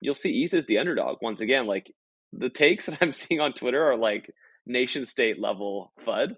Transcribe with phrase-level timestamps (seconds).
[0.00, 1.66] you'll see ETH is the underdog once again.
[1.66, 1.92] Like
[2.32, 4.30] the takes that I'm seeing on Twitter are like
[4.66, 6.36] nation state level FUD.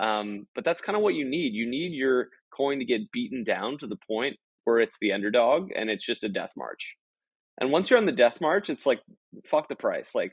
[0.00, 1.54] Um, but that's kind of what you need.
[1.54, 5.70] You need your coin to get beaten down to the point where it's the underdog
[5.74, 6.94] and it's just a death march.
[7.60, 9.02] And once you're on the death march, it's like
[9.44, 10.14] fuck the price.
[10.14, 10.32] Like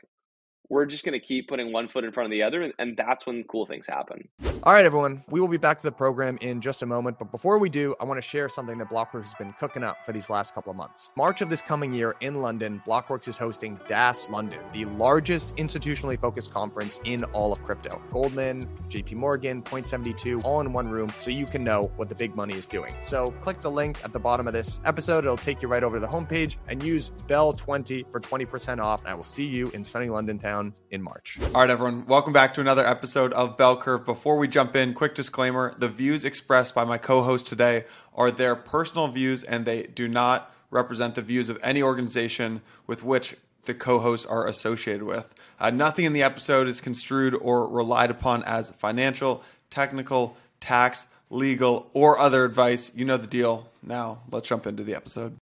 [0.69, 3.25] we're just going to keep putting one foot in front of the other and that's
[3.25, 4.29] when cool things happen
[4.63, 7.31] all right everyone we will be back to the program in just a moment but
[7.31, 10.11] before we do i want to share something that blockworks has been cooking up for
[10.11, 13.79] these last couple of months march of this coming year in london blockworks is hosting
[13.87, 19.87] das london the largest institutionally focused conference in all of crypto goldman jp morgan point
[19.87, 22.93] 72 all in one room so you can know what the big money is doing
[23.01, 25.95] so click the link at the bottom of this episode it'll take you right over
[25.95, 29.69] to the homepage and use bell 20 for 20% off and i will see you
[29.69, 31.37] in sunny london town in March.
[31.53, 32.05] All right, everyone.
[32.05, 34.05] Welcome back to another episode of Bell Curve.
[34.05, 38.31] Before we jump in, quick disclaimer the views expressed by my co host today are
[38.31, 43.35] their personal views and they do not represent the views of any organization with which
[43.65, 45.33] the co hosts are associated with.
[45.59, 51.89] Uh, nothing in the episode is construed or relied upon as financial, technical, tax, legal,
[51.93, 52.91] or other advice.
[52.95, 53.69] You know the deal.
[53.83, 55.35] Now, let's jump into the episode.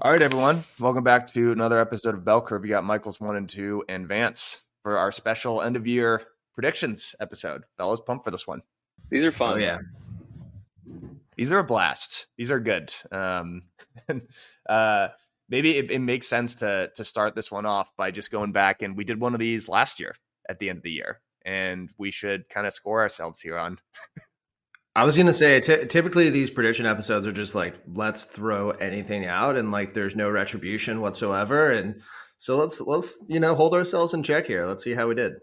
[0.00, 0.64] All right, everyone.
[0.78, 2.62] Welcome back to another episode of Bell Curve.
[2.62, 6.22] We got Michael's one and two and Vance for our special end of year
[6.58, 7.62] predictions episode.
[7.76, 8.60] Fellas, pumped for this one.
[9.10, 9.54] These are fun.
[9.54, 9.78] Oh, yeah.
[11.36, 12.26] These are a blast.
[12.36, 12.92] These are good.
[13.12, 13.62] Um,
[14.68, 15.08] uh,
[15.48, 18.82] maybe it, it makes sense to to start this one off by just going back
[18.82, 20.16] and we did one of these last year
[20.48, 23.78] at the end of the year, and we should kind of score ourselves here on
[24.96, 29.26] I was gonna say, t- typically these prediction episodes are just like let's throw anything
[29.26, 32.02] out, and like there's no retribution whatsoever, and
[32.38, 34.66] so let's let's you know hold ourselves in check here.
[34.66, 35.34] Let's see how we did.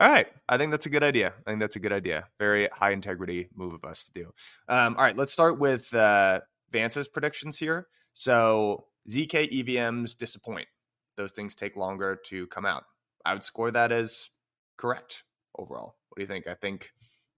[0.00, 1.34] All right, I think that's a good idea.
[1.44, 2.28] I think that's a good idea.
[2.38, 4.32] Very high integrity move of us to do.
[4.68, 7.88] Um, all right, let's start with uh, Vance's predictions here.
[8.12, 10.68] So zk EVMs disappoint;
[11.16, 12.84] those things take longer to come out.
[13.24, 14.30] I would score that as
[14.76, 15.24] correct
[15.58, 15.96] overall.
[16.08, 16.46] What do you think?
[16.46, 16.92] I think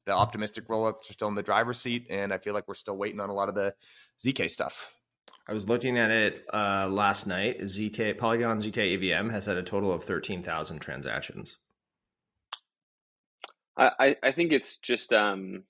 [0.04, 2.97] the optimistic rollups are still in the driver's seat, and I feel like we're still
[2.97, 3.75] waiting on a lot of the
[4.22, 4.92] ZK stuff.
[5.48, 7.60] I was looking at it uh, last night.
[7.60, 11.56] ZK Polygon ZK EVM has had a total of thirteen thousand transactions.
[13.80, 15.64] I I think it's just um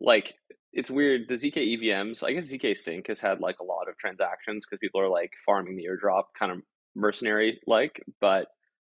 [0.00, 0.34] like
[0.72, 1.28] it's weird.
[1.28, 4.78] The ZK EVMs, I guess ZK Sync has had like a lot of transactions because
[4.80, 6.58] people are like farming the airdrop, kind of
[6.94, 8.48] mercenary like, but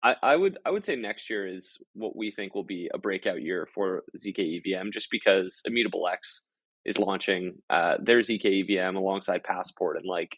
[0.03, 2.99] I, I would I would say next year is what we think will be a
[2.99, 6.43] breakout year for ZK EVM, just because Immutable X
[6.85, 10.37] is launching uh, their ZK EVM alongside Passport, and like,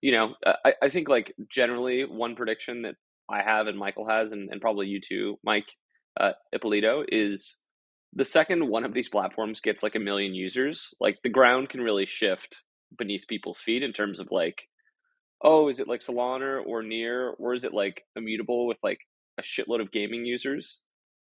[0.00, 2.96] you know, I, I think like generally one prediction that
[3.30, 5.66] I have and Michael has, and, and probably you too, Mike
[6.18, 7.56] uh, Ippolito, is
[8.12, 11.80] the second one of these platforms gets like a million users, like the ground can
[11.80, 12.62] really shift
[12.98, 14.62] beneath people's feet in terms of like
[15.42, 19.00] oh, is it like Solana or Near, or is it like immutable with like
[19.38, 20.80] a shitload of gaming users?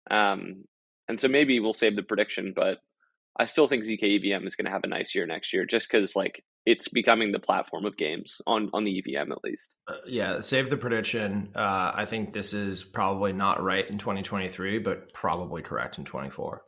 [0.09, 0.63] Um,
[1.07, 2.79] and so maybe we'll save the prediction, but
[3.39, 5.89] I still think ZK EVM is going to have a nice year next year, just
[5.89, 9.75] because like it's becoming the platform of games on on the EVM at least.
[9.87, 11.49] Uh, yeah, save the prediction.
[11.55, 16.61] Uh, I think this is probably not right in 2023, but probably correct in 24.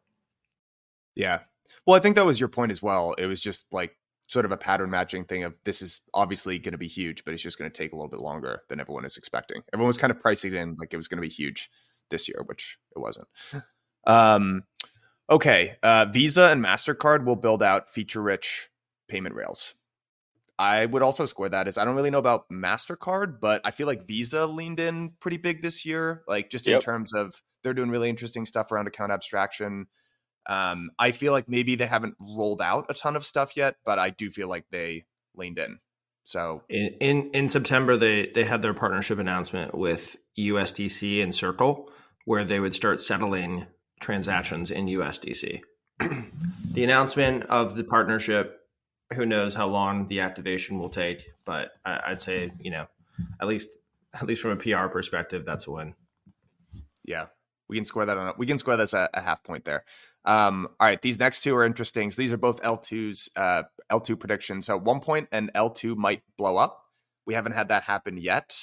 [1.15, 1.39] Yeah.
[1.85, 3.13] Well, I think that was your point as well.
[3.17, 3.97] It was just like
[4.29, 7.33] sort of a pattern matching thing of this is obviously going to be huge, but
[7.33, 9.63] it's just going to take a little bit longer than everyone is expecting.
[9.73, 11.69] Everyone was kind of pricing it in like it was going to be huge
[12.09, 13.27] this year, which it wasn't.
[14.07, 14.63] Um,
[15.29, 18.69] okay, uh, Visa and Mastercard will build out feature-rich
[19.09, 19.75] payment rails.
[20.59, 23.87] I would also score that as I don't really know about Mastercard, but I feel
[23.87, 27.89] like Visa leaned in pretty big this year, like just in terms of they're doing
[27.89, 29.87] really interesting stuff around account abstraction.
[30.47, 33.99] Um, I feel like maybe they haven't rolled out a ton of stuff yet, but
[33.99, 35.79] I do feel like they leaned in.
[36.23, 41.89] So in in, in September, they they had their partnership announcement with USDC and Circle,
[42.25, 43.65] where they would start settling
[44.01, 45.61] transactions in USDC.
[45.99, 48.58] the announcement of the partnership,
[49.13, 52.87] who knows how long the activation will take, but I, I'd say you know,
[53.41, 53.77] at least
[54.13, 55.95] at least from a PR perspective, that's a win.
[57.03, 57.27] Yeah,
[57.67, 58.33] we can score that on.
[58.37, 59.85] We can score this a, a half point there.
[60.25, 62.09] Um, all right, these next two are interesting.
[62.09, 64.65] So these are both L2's uh, L2 predictions.
[64.65, 66.83] So one point and L2 might blow up.
[67.25, 68.55] We haven't had that happen yet,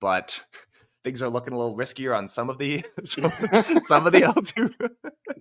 [0.00, 0.44] but
[1.04, 3.32] things are looking a little riskier on some of the some,
[3.84, 4.74] some of the L2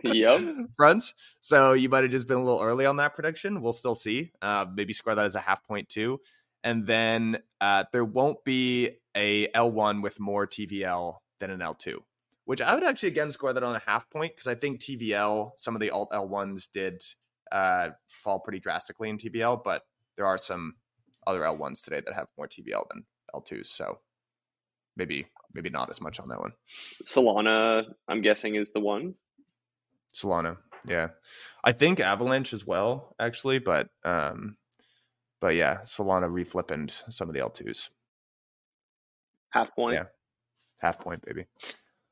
[0.03, 0.41] yep.
[0.75, 1.13] fronts.
[1.41, 3.61] So you might have just been a little early on that prediction.
[3.61, 4.31] We'll still see.
[4.41, 6.19] Uh, maybe score that as a half point too.
[6.63, 12.00] And then uh, there won't be a L1 with more TVL than an L2
[12.50, 15.51] which I would actually again score that on a half point because I think TVL,
[15.56, 17.03] some of the alt L ones did
[17.51, 19.83] uh, fall pretty drastically in TVL, but
[20.17, 20.73] there are some
[21.27, 23.67] other L1s today that have more TVL than L2s.
[23.67, 24.00] So
[24.97, 26.54] maybe maybe not as much on that one.
[27.06, 29.16] Solana, I'm guessing, is the one.
[30.13, 30.57] Solana,
[30.88, 31.10] yeah,
[31.63, 34.57] I think Avalanche as well, actually, but um,
[35.40, 37.90] but yeah, Solana reflipping some of the L2s.
[39.51, 39.96] Half point.
[39.96, 40.06] Yeah.
[40.80, 41.46] Half point, baby.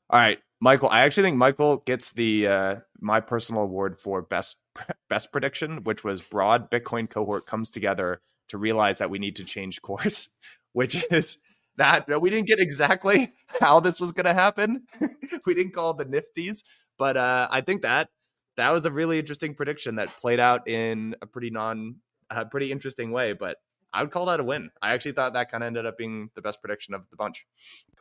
[0.09, 0.89] All right, Michael.
[0.89, 4.57] I actually think Michael gets the uh, my personal award for best
[5.09, 9.43] best prediction, which was broad Bitcoin cohort comes together to realize that we need to
[9.43, 10.29] change course,
[10.73, 11.37] which is
[11.77, 14.83] that we didn't get exactly how this was going to happen.
[15.45, 16.63] we didn't call the nifties,
[16.97, 18.09] but uh, I think that
[18.57, 21.97] that was a really interesting prediction that played out in a pretty non,
[22.29, 23.33] a pretty interesting way.
[23.33, 23.57] But
[23.93, 24.71] I would call that a win.
[24.81, 27.45] I actually thought that kind of ended up being the best prediction of the bunch.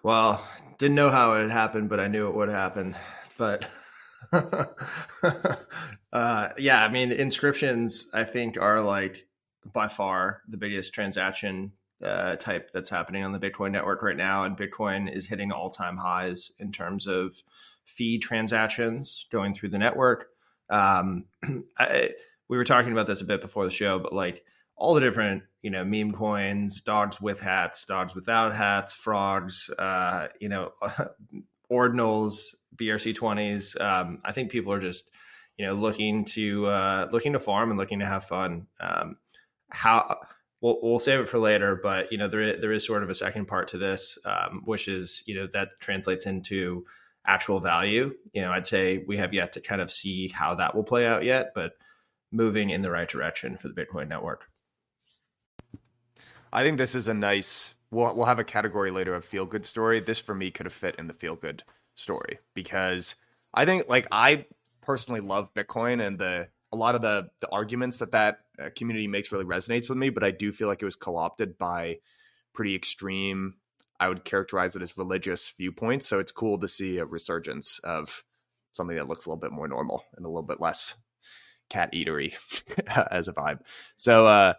[0.03, 0.47] Well,
[0.79, 2.97] didn't know how it had happened, but I knew it would happen.
[3.37, 3.69] But
[6.13, 9.23] uh, yeah, I mean, inscriptions I think are like
[9.73, 11.73] by far the biggest transaction
[12.03, 15.71] uh, type that's happening on the Bitcoin network right now, and Bitcoin is hitting all
[15.71, 17.43] time highs in terms of
[17.85, 20.29] fee transactions going through the network.
[20.69, 21.27] Um,
[21.79, 22.11] I,
[22.49, 24.45] we were talking about this a bit before the show, but like
[24.77, 30.29] all the different you know meme coins, dogs with hats, dogs without hats, frogs, uh,
[30.41, 30.73] you know,
[31.73, 33.77] ordinals, BRC twenties.
[33.81, 35.11] Um, I think people are just
[35.57, 38.67] you know looking to uh, looking to farm and looking to have fun.
[38.81, 39.17] Um,
[39.71, 40.19] how
[40.67, 43.15] we'll, we'll save it for later, but you know there there is sort of a
[43.15, 46.85] second part to this, um, which is you know that translates into
[47.25, 48.13] actual value.
[48.33, 51.07] You know, I'd say we have yet to kind of see how that will play
[51.07, 51.75] out yet, but
[52.33, 54.51] moving in the right direction for the Bitcoin network.
[56.53, 57.75] I think this is a nice.
[57.93, 60.01] We'll we'll have a category later of feel good story.
[60.01, 61.63] This for me could have fit in the feel good
[61.95, 63.15] story because
[63.55, 64.47] I think like I
[64.81, 68.41] personally love Bitcoin and the a lot of the the arguments that that
[68.75, 71.99] community makes really resonates with me, but I do feel like it was co-opted by
[72.53, 73.55] pretty extreme.
[73.99, 76.07] I would characterize it as religious viewpoints.
[76.07, 78.25] So it's cool to see a resurgence of
[78.73, 80.95] something that looks a little bit more normal and a little bit less
[81.69, 82.35] cat eatery
[83.11, 83.61] as a vibe.
[83.97, 84.55] So uh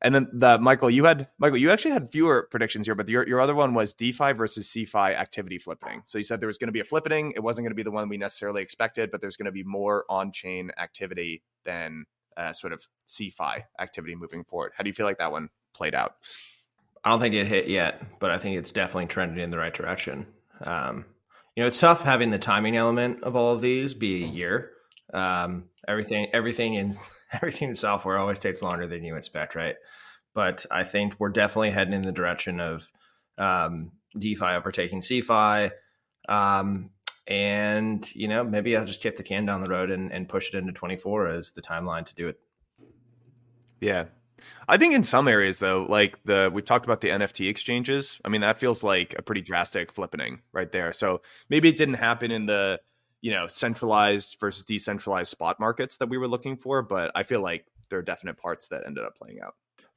[0.00, 3.26] and then the Michael, you had Michael, you actually had fewer predictions here, but your,
[3.26, 6.02] your other one was DeFi versus CeFi activity flippening.
[6.06, 7.32] So you said there was going to be a flippening.
[7.34, 9.64] It wasn't going to be the one we necessarily expected, but there's going to be
[9.64, 12.04] more on chain activity than
[12.38, 14.72] uh, sort of CeFi activity moving forward.
[14.76, 16.14] How do you feel like that one played out?
[17.04, 19.74] I don't think it hit yet, but I think it's definitely trending in the right
[19.74, 20.26] direction.
[20.62, 21.04] Um,
[21.54, 24.70] you know, it's tough having the timing element of all of these be a year.
[25.12, 26.96] Um, everything, everything in
[27.32, 29.76] everything in software always takes longer than you expect, right?
[30.34, 32.86] But I think we're definitely heading in the direction of
[33.36, 35.72] um, DeFi overtaking CeFi.
[36.28, 36.90] Um,
[37.28, 40.48] and, you know, maybe I'll just kick the can down the road and, and push
[40.48, 42.40] it into 24 as the timeline to do it.
[43.80, 44.06] Yeah.
[44.66, 48.20] I think in some areas though, like the we've talked about the NFT exchanges.
[48.24, 50.92] I mean, that feels like a pretty drastic flippening right there.
[50.92, 52.80] So maybe it didn't happen in the
[53.20, 57.42] you know centralized versus decentralized spot markets that we were looking for but i feel
[57.42, 59.54] like there are definite parts that ended up playing out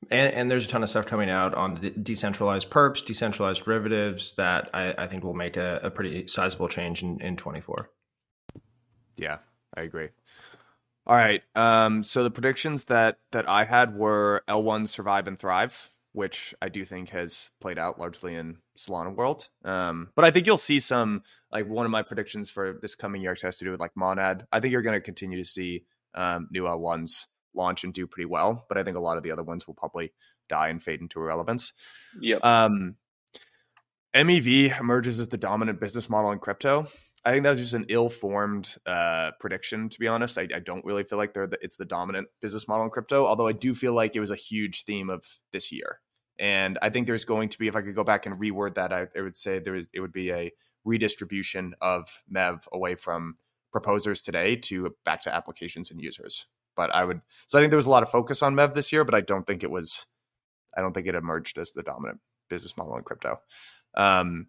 [0.10, 4.70] and, and there's a ton of stuff coming out on decentralized perps decentralized derivatives that
[4.74, 7.90] i, I think will make a, a, pretty sizable change in, in 24
[9.18, 9.38] yeah
[9.76, 10.10] i agree
[11.08, 15.92] all right um, so the predictions that that i had were l1 survive and thrive
[16.14, 19.50] which I do think has played out largely in Solana world.
[19.64, 23.22] Um, but I think you'll see some like one of my predictions for this coming
[23.22, 24.46] year has to do with like Monad.
[24.52, 28.26] I think you're going to continue to see um, new L1s launch and do pretty
[28.26, 30.14] well, but I think a lot of the other ones will probably
[30.48, 31.74] die and fade into irrelevance.
[32.20, 32.44] Yep.
[32.44, 32.96] Um,
[34.16, 36.86] MEV emerges as the dominant business model in crypto.
[37.24, 39.90] I think that was just an ill-formed uh, prediction.
[39.90, 42.68] To be honest, I, I, don't really feel like they're the, it's the dominant business
[42.68, 43.26] model in crypto.
[43.26, 46.00] Although I do feel like it was a huge theme of this year,
[46.40, 48.92] and I think there's going to be, if I could go back and reword that,
[48.92, 50.52] I, I would say there is, it would be a
[50.84, 53.36] redistribution of MEV away from
[53.72, 56.48] proposers today to back to applications and users.
[56.76, 58.92] But I would, so I think there was a lot of focus on MEV this
[58.92, 60.06] year, but I don't think it was,
[60.76, 63.40] I don't think it emerged as the dominant business model in crypto.
[63.96, 64.48] Um,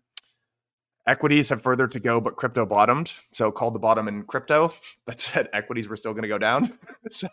[1.05, 3.13] Equities have further to go, but crypto bottomed.
[3.33, 4.73] So called the bottom in crypto.
[5.07, 6.79] That said, equities were still going to go down.
[7.11, 7.27] so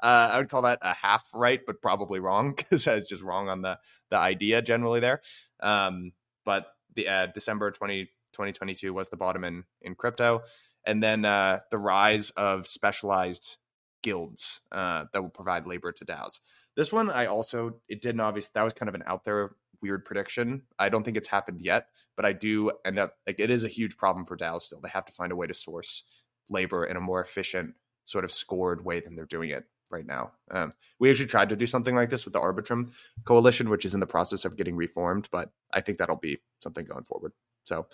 [0.00, 3.24] uh, I would call that a half right, but probably wrong because I was just
[3.24, 3.78] wrong on the
[4.10, 5.22] the idea generally there.
[5.60, 6.12] Um,
[6.44, 10.42] but the uh, December 20, 2022 was the bottom in in crypto,
[10.84, 13.56] and then uh, the rise of specialized
[14.02, 16.40] guilds uh, that will provide labor to DAOs.
[16.76, 19.52] This one I also it didn't obviously that was kind of an out there
[19.82, 20.62] weird prediction.
[20.78, 23.68] I don't think it's happened yet, but I do end up like it is a
[23.68, 24.80] huge problem for DAOs still.
[24.80, 26.02] They have to find a way to source
[26.48, 30.32] labor in a more efficient, sort of scored way than they're doing it right now.
[30.50, 32.90] Um, we actually tried to do something like this with the Arbitrum
[33.24, 36.84] Coalition, which is in the process of getting reformed, but I think that'll be something
[36.84, 37.32] going forward.
[37.64, 37.86] So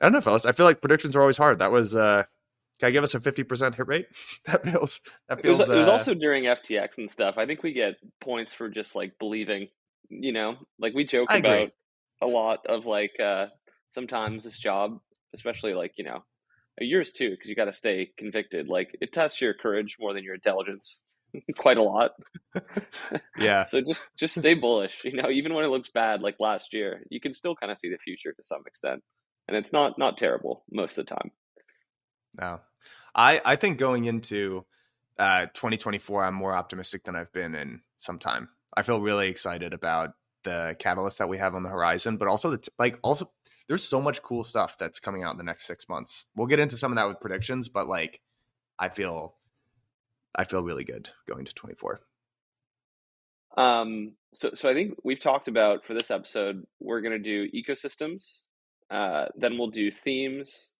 [0.00, 0.46] I don't know, fellas.
[0.46, 1.58] I feel like predictions are always hard.
[1.58, 2.24] That was uh
[2.78, 4.06] can I give us a fifty percent hit rate?
[4.46, 5.60] that feels that feels.
[5.60, 7.36] It was, it was uh, also during FTX and stuff.
[7.38, 9.68] I think we get points for just like believing.
[10.08, 11.50] You know, like we joke I agree.
[11.50, 11.70] about
[12.22, 13.46] a lot of like uh
[13.90, 15.00] sometimes this job,
[15.34, 16.22] especially like you know,
[16.78, 18.68] yours too, because you got to stay convicted.
[18.68, 21.00] Like it tests your courage more than your intelligence,
[21.56, 22.12] quite a lot.
[23.38, 23.64] yeah.
[23.64, 25.00] So just just stay bullish.
[25.04, 27.78] You know, even when it looks bad, like last year, you can still kind of
[27.78, 29.02] see the future to some extent,
[29.48, 31.30] and it's not not terrible most of the time.
[32.38, 32.60] No,
[33.14, 34.64] I I think going into
[35.18, 38.48] uh 2024, I'm more optimistic than I've been in some time.
[38.76, 40.10] I feel really excited about
[40.44, 43.30] the catalyst that we have on the horizon, but also the t- like also
[43.68, 46.24] there's so much cool stuff that's coming out in the next six months.
[46.36, 48.20] We'll get into some of that with predictions, but like
[48.78, 49.34] I feel
[50.34, 52.00] I feel really good going to 24.
[53.56, 58.42] Um, so, so I think we've talked about for this episode, we're to do ecosystems.
[58.90, 60.72] Uh, then we'll do themes.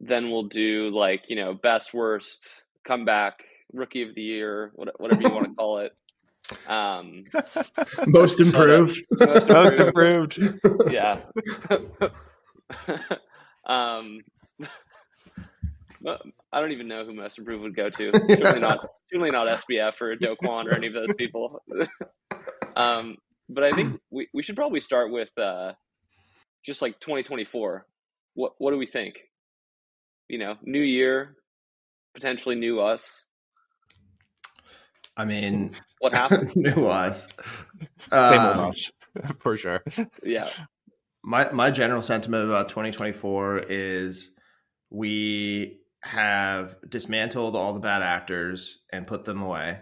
[0.00, 2.48] Then we'll do like, you know, best, worst,
[2.86, 3.38] comeback,
[3.72, 5.92] rookie of the year, whatever you want to call it.
[6.68, 7.24] Um,
[8.06, 9.00] Most improved.
[9.10, 10.38] most Most improved.
[10.38, 10.92] improved.
[10.92, 11.20] yeah.
[13.66, 14.18] um,
[16.52, 18.12] I don't even know who most improved would go to.
[18.12, 21.62] Certainly not, certainly not SBF or Do Kwon or any of those people.
[22.76, 23.16] um,
[23.48, 25.72] but I think we, we should probably start with uh,
[26.64, 27.86] just like 2024.
[28.34, 29.18] What what do we think?
[30.28, 31.36] You know, new year,
[32.14, 33.24] potentially new us.
[35.16, 36.50] I mean, What happened?
[36.56, 37.28] new us.
[38.10, 38.92] Same old Um, us
[39.38, 39.82] for sure.
[40.22, 40.48] yeah.
[41.24, 44.30] my my general sentiment about 2024 is
[44.90, 49.80] we have dismantled all the bad actors and put them away.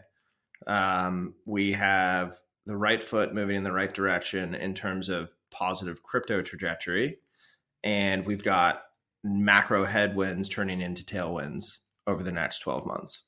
[0.66, 6.02] Um, we have the right foot moving in the right direction in terms of positive
[6.02, 7.18] crypto trajectory,
[7.82, 8.82] and we've got
[9.24, 13.24] macro headwinds turning into tailwinds over the next 12 months.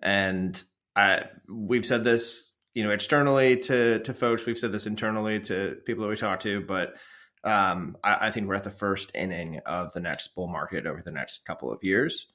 [0.00, 0.62] And
[0.94, 4.46] I, we've said this, you know, externally to to folks.
[4.46, 6.96] We've said this internally to people that we talk to, but
[7.44, 11.00] um, I, I think we're at the first inning of the next bull market over
[11.02, 12.26] the next couple of years.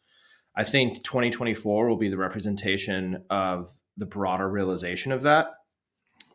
[0.56, 5.48] I think 2024 will be the representation of the broader realization of that,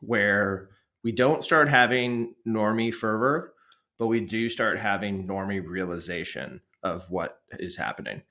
[0.01, 0.69] where
[1.03, 3.54] we don't start having normie fervor,
[3.99, 8.23] but we do start having normie realization of what is happening.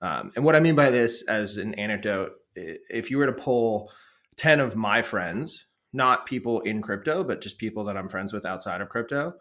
[0.00, 3.90] Um, and what I mean by this, as an anecdote, if you were to pull
[4.36, 8.44] 10 of my friends, not people in crypto, but just people that I'm friends with
[8.44, 9.34] outside of crypto,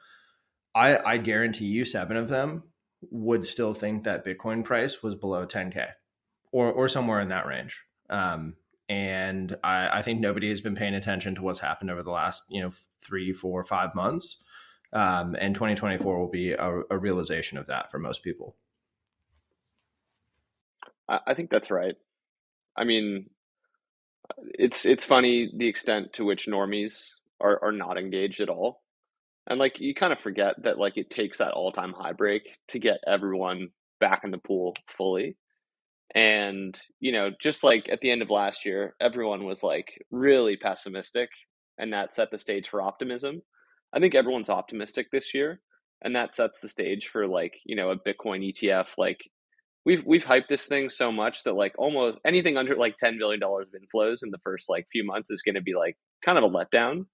[0.76, 2.64] I, I guarantee you seven of them
[3.10, 5.92] would still think that Bitcoin price was below 10K
[6.52, 7.84] or, or somewhere in that range.
[8.10, 8.56] Um,
[8.88, 12.44] and I, I think nobody has been paying attention to what's happened over the last,
[12.50, 14.38] you know, three, four, five months.
[14.94, 18.56] Um, and 2024 will be a, a realization of that for most people.
[21.08, 21.96] I, think that's right.
[22.78, 23.30] I mean,
[24.54, 27.10] it's it's funny the extent to which normies
[27.42, 28.82] are, are not engaged at all.
[29.48, 32.58] And like you kind of forget that like it takes that all time high break
[32.70, 33.70] to get everyone
[34.00, 35.36] back in the pool fully.
[36.14, 40.58] And, you know, just like at the end of last year, everyone was like really
[40.58, 41.30] pessimistic
[41.78, 43.42] and that set the stage for optimism.
[43.94, 45.62] I think everyone's optimistic this year
[46.02, 49.20] and that sets the stage for like, you know, a Bitcoin ETF like
[49.86, 53.40] we've we've hyped this thing so much that like almost anything under like 10 billion
[53.40, 56.38] dollars of inflows in the first like few months is going to be like kind
[56.38, 57.06] of a letdown.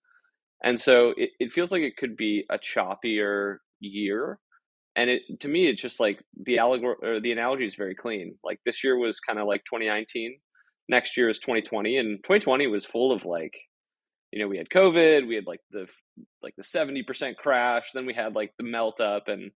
[0.64, 4.40] And so it, it feels like it could be a choppier year.
[4.96, 8.36] And it to me it's just like the allegor or the analogy is very clean.
[8.44, 10.38] Like this year was kind of like 2019.
[10.90, 13.54] Next year is 2020 and 2020 was full of like
[14.32, 15.88] you know, we had COVID, we had like the
[16.42, 19.52] like the 70% crash, then we had like the melt up and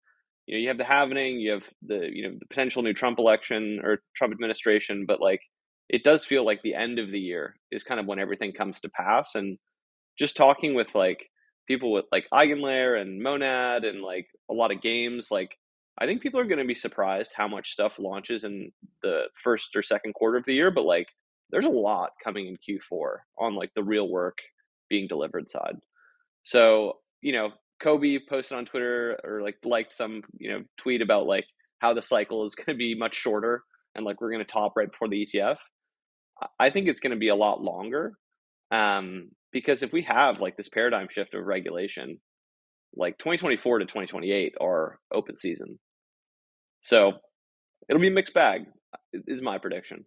[0.47, 3.19] you know, you have the halving, you have the you know the potential new Trump
[3.19, 5.40] election or Trump administration, but like
[5.88, 8.81] it does feel like the end of the year is kind of when everything comes
[8.81, 9.35] to pass.
[9.35, 9.59] And
[10.19, 11.29] just talking with like
[11.67, 15.57] people with like Eigenlayer and Monad and like a lot of games, like
[15.99, 19.76] I think people are going to be surprised how much stuff launches in the first
[19.76, 20.71] or second quarter of the year.
[20.71, 21.09] But like,
[21.50, 24.38] there's a lot coming in Q4 on like the real work
[24.88, 25.76] being delivered side.
[26.44, 27.50] So you know,
[27.82, 31.47] Cobie posted on Twitter or like liked some you know tweet about like
[31.80, 33.62] how the cycle is going to be much shorter
[33.94, 35.56] and like we're going to top right before the ETF.
[36.59, 38.14] I think it's going to be a lot longer
[38.70, 42.18] um, because if we have like this paradigm shift of regulation,
[42.97, 45.78] like 2024 to 2028 are open season.
[46.82, 47.12] So
[47.88, 48.62] it'll be a mixed bag,
[49.12, 50.06] is my prediction.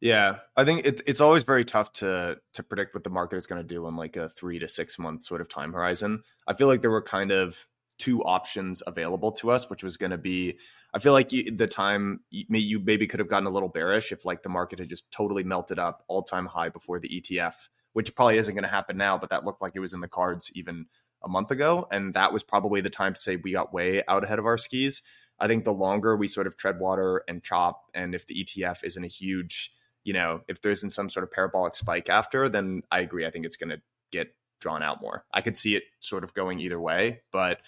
[0.00, 3.46] Yeah, I think it, it's always very tough to to predict what the market is
[3.46, 6.22] going to do on like a three to six month sort of time horizon.
[6.46, 7.66] I feel like there were kind of
[7.98, 10.58] two options available to us, which was going to be.
[10.94, 14.24] I feel like you, the time you maybe could have gotten a little bearish if
[14.24, 18.14] like the market had just totally melted up all time high before the ETF, which
[18.14, 20.50] probably isn't going to happen now, but that looked like it was in the cards
[20.54, 20.86] even
[21.24, 24.24] a month ago, and that was probably the time to say we got way out
[24.24, 25.00] ahead of our skis.
[25.38, 28.84] I think the longer we sort of tread water and chop, and if the ETF
[28.84, 29.72] isn't a huge,
[30.06, 33.26] you know, if there isn't some sort of parabolic spike after, then I agree.
[33.26, 33.82] I think it's going to
[34.12, 34.28] get
[34.60, 35.24] drawn out more.
[35.34, 37.58] I could see it sort of going either way, but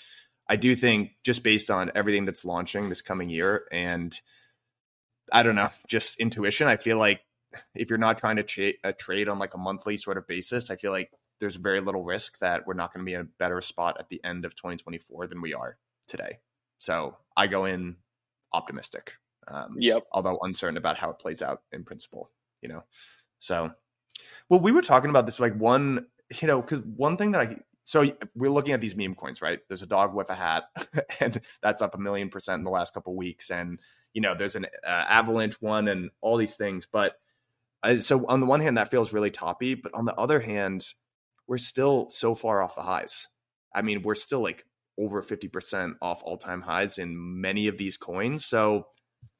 [0.49, 4.19] I do think just based on everything that's launching this coming year and
[5.33, 7.23] I don't know, just intuition, I feel like
[7.75, 10.71] if you're not trying to tra- uh, trade on like a monthly sort of basis,
[10.71, 13.29] I feel like there's very little risk that we're not going to be in a
[13.41, 15.77] better spot at the end of 2024 than we are
[16.07, 16.39] today.
[16.79, 17.97] So I go in
[18.53, 19.15] optimistic.
[19.51, 20.05] Um, yep.
[20.13, 22.85] Although uncertain about how it plays out in principle, you know.
[23.39, 23.73] So,
[24.49, 26.07] well, we were talking about this like one,
[26.41, 29.61] you know, because one thing that I so we're looking at these meme coins, right?
[29.67, 30.65] There's a dog with a hat,
[31.21, 33.79] and that's up a million percent in the last couple weeks, and
[34.13, 36.87] you know, there's an uh, avalanche one, and all these things.
[36.91, 37.15] But
[37.83, 40.93] uh, so on the one hand, that feels really toppy, but on the other hand,
[41.47, 43.29] we're still so far off the highs.
[43.75, 44.67] I mean, we're still like
[44.99, 48.45] over 50% off all time highs in many of these coins.
[48.45, 48.89] So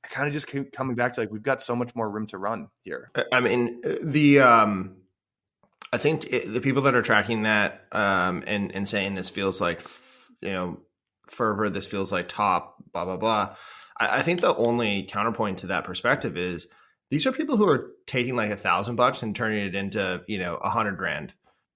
[0.09, 2.39] kind of just keep coming back to like, we've got so much more room to
[2.39, 3.11] run here.
[3.33, 4.97] I mean, uh, the, um,
[5.93, 9.59] I think it, the people that are tracking that um, and and saying this feels
[9.59, 9.81] like
[10.43, 10.81] you know
[11.27, 13.57] fervor, this feels like top, blah blah blah.
[13.99, 16.69] I, I think the only counterpoint to that perspective is
[17.11, 20.39] these are people who are taking like a thousand bucks and turning it into you
[20.39, 21.33] know a hundred grand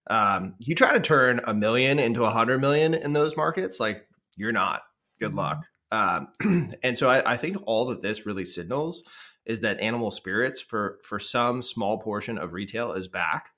[0.08, 4.06] um, you try to turn a million into a hundred million in those markets, like
[4.36, 4.82] you're not.
[5.20, 5.38] Good mm-hmm.
[5.38, 5.64] luck.
[5.92, 6.28] Um,
[6.82, 9.04] and so I, I, think all that this really signals
[9.44, 13.50] is that animal spirits for for some small portion of retail is back,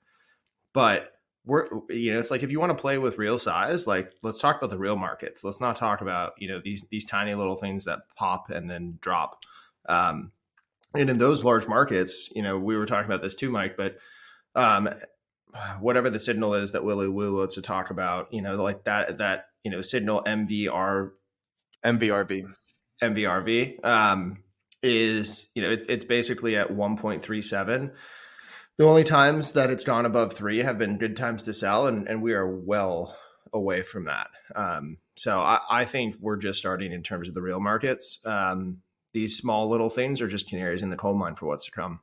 [0.73, 1.13] but
[1.45, 4.39] we're you know it's like if you want to play with real size, like let's
[4.39, 5.45] talk about the real markets.
[5.45, 8.97] Let's not talk about you know these these tiny little things that pop and then
[8.99, 9.43] drop.
[9.87, 10.33] Um,
[10.93, 13.97] and in those large markets, you know, we were talking about this too, Mike, but
[14.55, 14.89] um,
[15.79, 19.19] whatever the signal is that Willy Woo wants to talk about, you know, like that
[19.19, 21.11] that you know signal MVR
[21.85, 22.47] MVRV
[23.01, 24.43] MVRV um,
[24.81, 27.91] is you know it, it's basically at 1.37.
[28.77, 32.07] The only times that it's gone above three have been good times to sell, and
[32.07, 33.15] and we are well
[33.53, 34.27] away from that.
[34.55, 38.19] Um, so I, I, think we're just starting in terms of the real markets.
[38.25, 38.81] Um,
[39.13, 42.01] these small little things are just canaries in the coal mine for what's to come.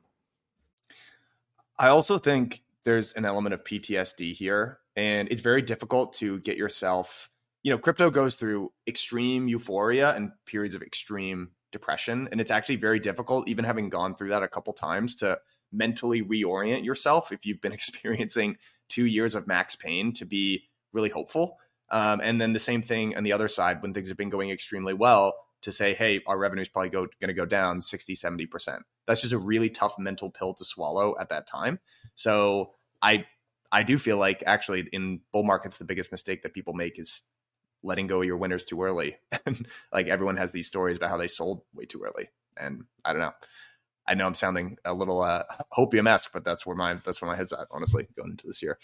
[1.77, 6.57] I also think there's an element of PTSD here, and it's very difficult to get
[6.57, 7.29] yourself.
[7.63, 12.75] You know, crypto goes through extreme euphoria and periods of extreme depression, and it's actually
[12.75, 15.39] very difficult, even having gone through that a couple times, to
[15.71, 18.57] mentally reorient yourself if you've been experiencing
[18.89, 21.57] two years of max pain to be really hopeful.
[21.89, 24.49] Um, and then the same thing on the other side when things have been going
[24.49, 28.79] extremely well to say, hey, our revenue is probably going to go down 60, 70%.
[29.07, 31.79] That's just a really tough mental pill to swallow at that time.
[32.15, 32.71] So
[33.01, 33.25] I
[33.71, 37.23] I do feel like actually in bull markets the biggest mistake that people make is
[37.83, 39.17] letting go of your winners too early.
[39.45, 42.29] And like everyone has these stories about how they sold way too early.
[42.57, 43.33] And I don't know.
[44.07, 45.43] I know I'm sounding a little uh,
[45.77, 47.67] hopium esque, but that's where my that's where my head's at.
[47.71, 48.77] Honestly, going into this year,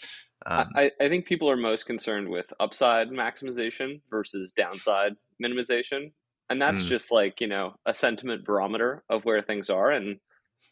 [0.44, 6.12] um, I, I think people are most concerned with upside maximization versus downside minimization,
[6.48, 6.88] and that's mm.
[6.88, 10.20] just like you know a sentiment barometer of where things are, and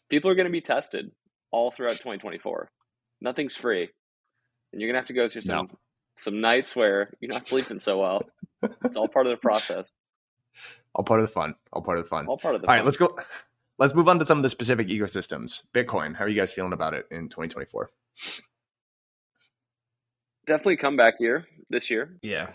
[0.09, 1.11] people are going to be tested
[1.51, 2.69] all throughout 2024
[3.21, 3.89] nothing's free,
[4.71, 5.79] and you're gonna have to go through some no.
[6.19, 8.23] Some nights where you're not sleeping so well.
[8.83, 9.91] it's all part of the process.
[10.93, 11.55] All part of the fun.
[11.71, 12.27] All part of the fun.
[12.27, 12.67] All part of the.
[12.67, 12.77] All fun.
[12.79, 13.17] right, let's go.
[13.77, 15.63] Let's move on to some of the specific ecosystems.
[15.73, 16.15] Bitcoin.
[16.15, 17.89] How are you guys feeling about it in 2024?
[20.45, 22.17] Definitely comeback year this year.
[22.21, 22.49] Yeah,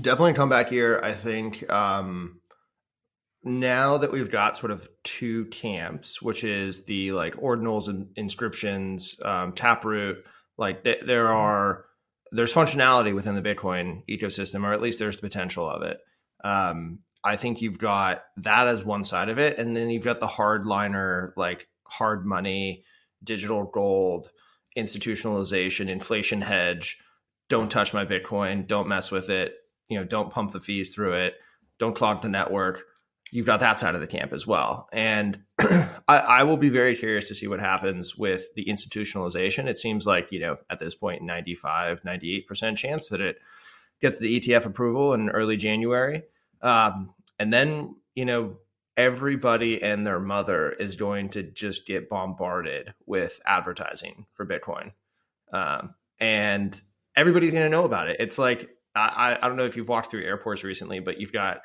[0.00, 1.00] definitely comeback year.
[1.02, 1.70] I think.
[1.70, 2.40] um
[3.42, 9.18] now that we've got sort of two camps, which is the like ordinals and inscriptions,
[9.24, 10.24] um, Taproot,
[10.58, 11.86] like th- there are
[12.32, 15.98] there's functionality within the Bitcoin ecosystem, or at least there's the potential of it.
[16.44, 20.20] Um, I think you've got that as one side of it, and then you've got
[20.20, 22.84] the hardliner, like hard money,
[23.22, 24.28] digital gold,
[24.78, 26.98] institutionalization, inflation hedge.
[27.48, 28.66] Don't touch my Bitcoin.
[28.66, 29.54] Don't mess with it.
[29.88, 31.34] You know, don't pump the fees through it.
[31.78, 32.84] Don't clog the network
[33.30, 34.88] you've got that side of the camp as well.
[34.92, 39.66] And I, I, will be very curious to see what happens with the institutionalization.
[39.66, 43.36] It seems like, you know, at this point, 95, 98% chance that it
[44.00, 46.22] gets the ETF approval in early January.
[46.62, 48.56] Um, and then, you know,
[48.96, 54.92] everybody and their mother is going to just get bombarded with advertising for Bitcoin.
[55.52, 56.78] Um, and
[57.16, 58.16] everybody's going to know about it.
[58.20, 61.62] It's like, I, I don't know if you've walked through airports recently, but you've got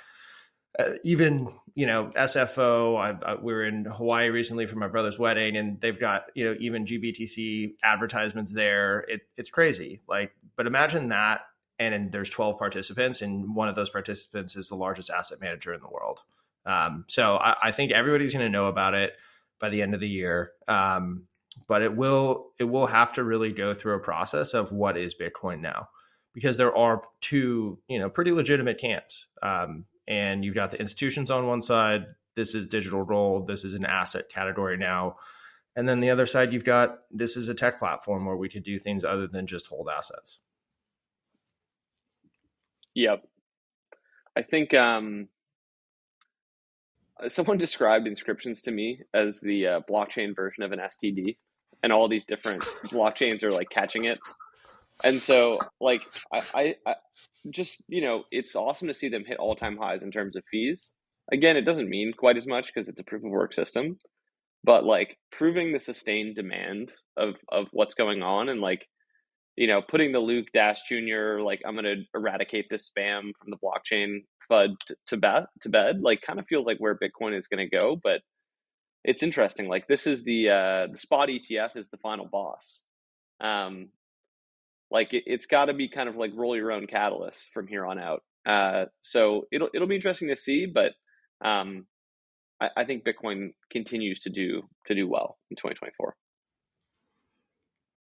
[0.78, 2.98] uh, even, you know, SFO.
[2.98, 6.46] I've, I, we were in Hawaii recently for my brother's wedding, and they've got, you
[6.46, 9.06] know, even GBTC advertisements there.
[9.08, 10.02] It, it's crazy.
[10.08, 11.42] Like, but imagine that.
[11.78, 15.74] And, and there's 12 participants, and one of those participants is the largest asset manager
[15.74, 16.22] in the world.
[16.66, 19.14] Um, so I, I, think everybody's going to know about it
[19.60, 20.54] by the end of the year.
[20.68, 21.28] Um,
[21.68, 25.16] but it will it will have to really go through a process of what is
[25.16, 25.90] Bitcoin now,
[26.34, 31.32] because there are two you know pretty legitimate camps, um, and you've got the institutions
[31.32, 32.06] on one side.
[32.36, 33.48] This is digital gold.
[33.48, 35.18] This is an asset category now.
[35.76, 38.64] And then the other side, you've got this is a tech platform where we could
[38.64, 40.40] do things other than just hold assets.
[42.94, 43.28] Yep.
[44.38, 45.28] I think um,
[47.22, 51.38] uh, someone described inscriptions to me as the uh, blockchain version of an STD,
[51.84, 54.20] and all these different blockchains are like catching it.
[55.04, 56.02] And so, like,
[56.34, 56.96] I, I, I
[57.50, 60.44] just you know, it's awesome to see them hit all time highs in terms of
[60.50, 60.92] fees.
[61.32, 63.98] Again, it doesn't mean quite as much because it's a proof of work system,
[64.64, 68.88] but like proving the sustained demand of of what's going on and like
[69.56, 73.58] you know putting the Luke Dashjr like i'm going to eradicate this spam from the
[73.58, 77.48] blockchain FUD to, to bed to bed like kind of feels like where bitcoin is
[77.48, 78.22] going to go but
[79.04, 82.82] it's interesting like this is the uh the spot etf is the final boss
[83.42, 83.90] um
[84.92, 87.86] like it, has got to be kind of like roll your own catalyst from here
[87.86, 90.94] on out uh so it'll it'll be interesting to see but
[91.44, 91.86] um
[92.62, 96.16] I, I think bitcoin continues to do to do well in 2024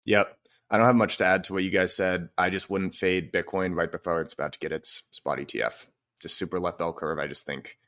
[0.05, 0.37] yep
[0.71, 2.31] I don't have much to add to what you guys said.
[2.39, 5.87] I just wouldn't fade Bitcoin right before it's about to get its spot ETF
[6.25, 7.19] just super left bell curve.
[7.19, 7.79] I just think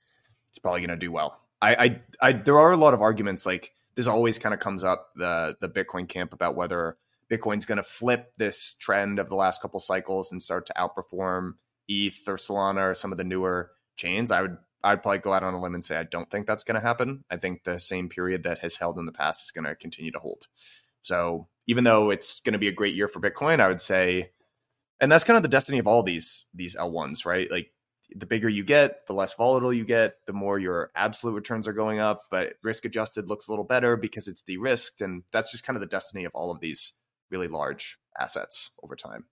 [0.50, 1.40] it's probably going to do well.
[1.61, 4.85] I, I, I, there are a lot of arguments like this always kind of comes
[4.85, 6.98] up the the Bitcoin camp about whether
[7.30, 11.54] Bitcoin's going to flip this trend of the last couple cycles and start to outperform
[11.88, 14.30] ETH or Solana or some of the newer chains.
[14.30, 16.62] I would I'd probably go out on a limb and say I don't think that's
[16.62, 17.24] going to happen.
[17.30, 20.12] I think the same period that has held in the past is going to continue
[20.12, 20.46] to hold.
[21.02, 24.30] So even though it's going to be a great year for Bitcoin, I would say,
[25.00, 27.50] and that's kind of the destiny of all these these L1s, right?
[27.50, 27.72] Like
[28.14, 31.72] the bigger you get, the less volatile you get, the more your absolute returns are
[31.72, 35.64] going up, but risk adjusted looks a little better because it's de-risked and that's just
[35.64, 36.92] kind of the destiny of all of these
[37.30, 39.24] really large assets over time.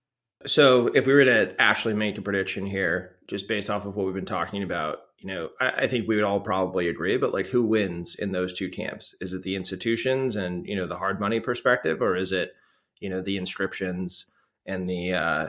[0.47, 4.05] So if we were to actually make a prediction here, just based off of what
[4.05, 7.33] we've been talking about, you know, I, I, think we would all probably agree, but
[7.33, 9.15] like who wins in those two camps?
[9.23, 12.53] Is it the institutions and, you know, the hard money perspective, or is it,
[13.01, 14.27] you know, the inscriptions
[14.67, 15.49] and the, uh,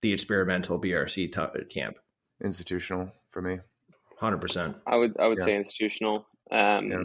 [0.00, 1.96] the experimental BRC t- camp?
[2.42, 3.58] institutional for me.
[4.18, 4.76] Hundred percent.
[4.86, 5.44] I would I would yeah.
[5.44, 6.26] say institutional.
[6.50, 7.02] Um, yeah.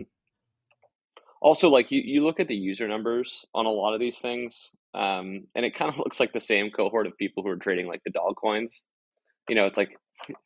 [1.42, 4.72] Also, like you, you look at the user numbers on a lot of these things,
[4.94, 7.88] um, and it kind of looks like the same cohort of people who are trading
[7.88, 8.84] like the dog coins.
[9.50, 9.98] You know, it's like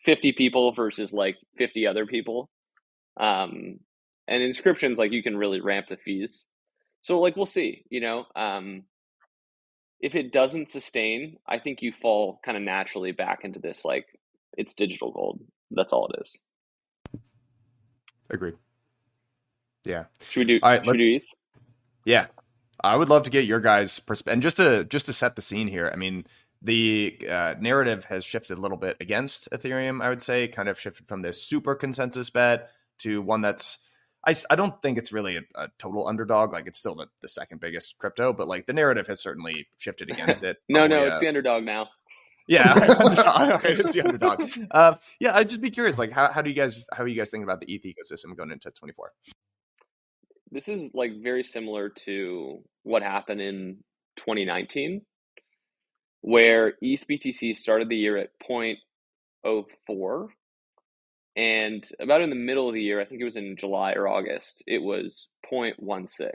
[0.03, 2.49] fifty people versus like fifty other people.
[3.17, 3.79] Um,
[4.27, 6.45] and inscriptions, like you can really ramp the fees.
[7.01, 7.83] So, like we'll see.
[7.89, 8.83] You know, um,
[9.99, 14.07] if it doesn't sustain, I think you fall kind of naturally back into this like
[14.57, 15.39] it's digital gold.
[15.71, 16.39] That's all it is.
[18.29, 18.55] Agreed.
[19.85, 20.05] Yeah.
[20.21, 20.59] Should we do?
[20.63, 21.27] All right, should let's, we do ETH?
[22.05, 22.27] Yeah,
[22.83, 24.33] I would love to get your guys' perspective.
[24.33, 26.25] And just to just to set the scene here, I mean,
[26.61, 30.03] the uh, narrative has shifted a little bit against Ethereum.
[30.03, 33.77] I would say, kind of shifted from this super consensus bet to one that's.
[34.27, 36.51] I, I don't think it's really a, a total underdog.
[36.51, 40.09] Like it's still the, the second biggest crypto, but like the narrative has certainly shifted
[40.09, 40.57] against it.
[40.69, 41.89] no, no, it's the underdog now.
[42.47, 42.73] Yeah,
[43.63, 44.49] it's the underdog.
[44.71, 47.15] Uh, yeah, I'd just be curious, like, how, how do you guys how are you
[47.15, 49.11] guys thinking about the ETH ecosystem going into twenty four?
[50.55, 53.83] This is like very similar to what happened in
[54.15, 55.01] 2019,
[56.21, 60.27] where ETH BTC started the year at 0.04,
[61.35, 64.07] and about in the middle of the year, I think it was in July or
[64.07, 66.31] August, it was 0.16.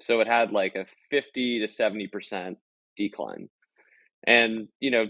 [0.00, 2.58] So it had like a 50 to 70 percent
[2.96, 3.48] decline.
[4.24, 5.06] And you know,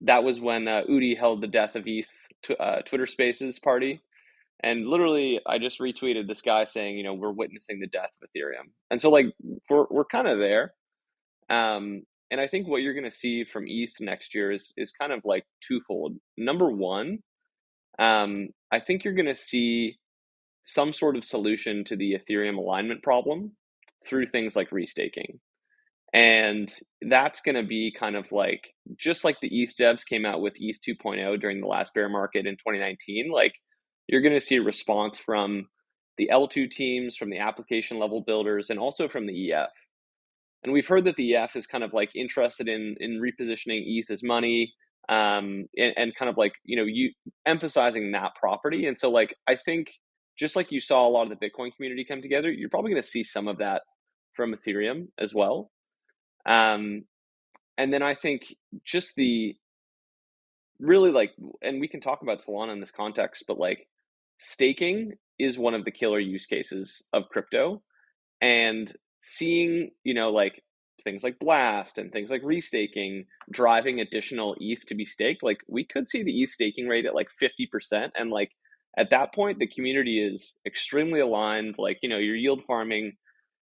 [0.00, 2.08] that was when uh, Udi held the Death of ETH
[2.42, 4.00] t- uh, Twitter Spaces party.
[4.62, 8.28] And literally, I just retweeted this guy saying, you know, we're witnessing the death of
[8.28, 8.70] Ethereum.
[8.90, 9.26] And so, like,
[9.68, 10.72] we're, we're kind of there.
[11.50, 14.92] Um, and I think what you're going to see from ETH next year is, is
[14.92, 16.16] kind of like twofold.
[16.36, 17.18] Number one,
[17.98, 19.98] um, I think you're going to see
[20.64, 23.52] some sort of solution to the Ethereum alignment problem
[24.06, 25.38] through things like restaking.
[26.12, 30.40] And that's going to be kind of like just like the ETH devs came out
[30.40, 33.30] with ETH 2.0 during the last bear market in 2019.
[33.30, 33.54] Like
[34.08, 35.66] you're going to see a response from
[36.18, 39.70] the L2 teams, from the application level builders, and also from the EF.
[40.64, 44.10] And we've heard that the EF is kind of like interested in in repositioning ETH
[44.10, 44.72] as money,
[45.08, 47.12] um, and, and kind of like you know you
[47.46, 48.86] emphasizing that property.
[48.86, 49.92] And so like I think
[50.36, 53.02] just like you saw a lot of the Bitcoin community come together, you're probably going
[53.02, 53.82] to see some of that
[54.34, 55.70] from Ethereum as well.
[56.46, 57.04] Um,
[57.78, 59.56] and then I think just the
[60.78, 63.88] really like, and we can talk about Solana in this context, but like
[64.38, 67.82] staking is one of the killer use cases of crypto.
[68.40, 70.62] And seeing, you know, like
[71.04, 75.84] things like Blast and things like restaking driving additional ETH to be staked, like we
[75.84, 78.10] could see the ETH staking rate at like 50%.
[78.18, 78.50] And like
[78.98, 81.76] at that point, the community is extremely aligned.
[81.78, 83.12] Like, you know, you're yield farming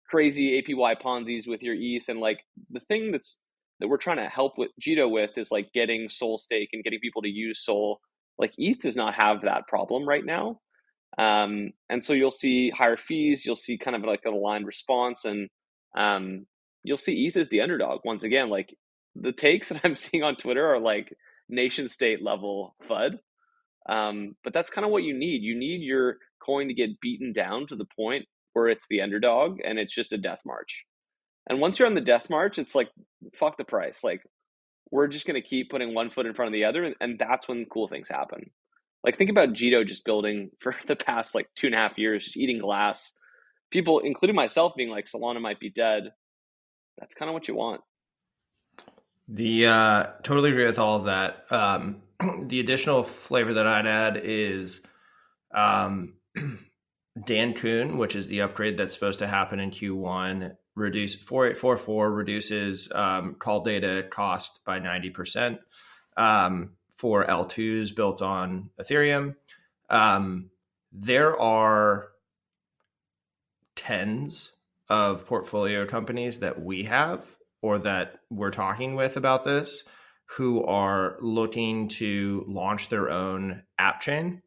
[0.10, 2.10] crazy APY Ponzi's with your ETH.
[2.10, 3.40] And like the thing that's
[3.80, 7.00] that we're trying to help with Jito with is like getting Sol stake and getting
[7.00, 8.00] people to use Sol.
[8.42, 10.60] Like ETH does not have that problem right now.
[11.18, 15.26] Um, and so you'll see higher fees, you'll see kind of like an aligned response,
[15.26, 15.48] and
[15.96, 16.48] um,
[16.84, 18.50] you'll see ETH as the underdog once again.
[18.50, 18.76] Like
[19.16, 21.14] the takes that I'm seeing on Twitter are like
[21.48, 23.20] nation state level FUD.
[23.88, 25.44] Um, but that's kind of what you need.
[25.44, 29.60] You need your coin to get beaten down to the point where it's the underdog
[29.64, 30.84] and it's just a death march.
[31.48, 32.90] And once you're on the death march, it's like
[33.36, 34.04] fuck the price.
[34.04, 34.22] Like
[34.92, 37.66] we're just gonna keep putting one foot in front of the other, and that's when
[37.66, 38.50] cool things happen.
[39.04, 42.26] Like think about Jito just building for the past like two and a half years,
[42.26, 43.14] just eating glass.
[43.72, 46.12] People, including myself, being like Solana might be dead.
[47.00, 47.82] That's kind of what you want.
[49.30, 51.46] The uh, totally agree with all of that.
[51.50, 52.02] Um,
[52.48, 54.82] the additional flavor that I'd add is
[55.54, 56.14] um,
[57.20, 63.36] Dencun, which is the upgrade that's supposed to happen in Q1, reduce 4844 reduces um,
[63.36, 65.60] call data cost by 90%
[66.18, 69.36] um, for L2s built on Ethereum.
[69.90, 70.50] Um,
[70.92, 72.10] there are
[73.76, 74.52] tens
[74.90, 77.26] of portfolio companies that we have
[77.62, 79.84] or that we're talking with about this
[80.26, 84.42] who are looking to launch their own app chain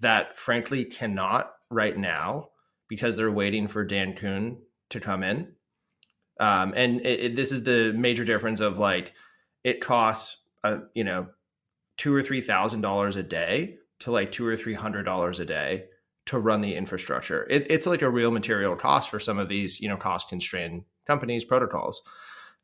[0.00, 2.48] that frankly cannot right now
[2.88, 4.58] because they're waiting for Dencun
[4.90, 5.52] to come in.
[6.38, 9.14] Um, and it, it, this is the major difference of like
[9.64, 11.28] it costs, uh, you know,
[11.96, 15.44] two or three thousand dollars a day to like two or three hundred dollars a
[15.44, 15.84] day
[16.26, 17.46] to run the infrastructure.
[17.50, 20.84] It, it's like a real material cost for some of these, you know, cost constrained
[21.06, 22.02] companies protocols.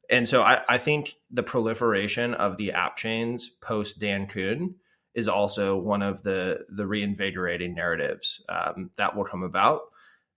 [0.09, 4.75] And so I, I think the proliferation of the app chains post Dencun
[5.15, 9.83] is also one of the the reinvigorating narratives um, that will come about.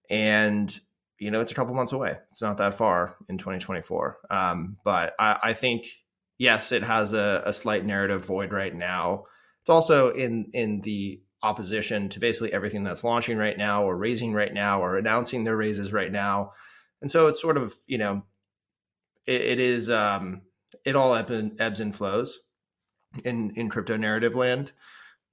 [0.10, 0.78] And
[1.20, 2.18] you know, it's a couple months away.
[2.32, 4.20] It's not that far in 2024.
[4.30, 5.86] Um, but I, I, think
[6.38, 9.26] yes, it has a, a slight narrative void right now.
[9.62, 14.34] It's also in in the opposition to basically everything that's launching right now or raising
[14.34, 16.54] right now or announcing their raises right now.
[17.02, 18.24] And so it's sort of, you know,
[19.26, 20.42] it, it is um,
[20.86, 22.40] it all ebbs and flows
[23.26, 24.72] in in crypto narrative land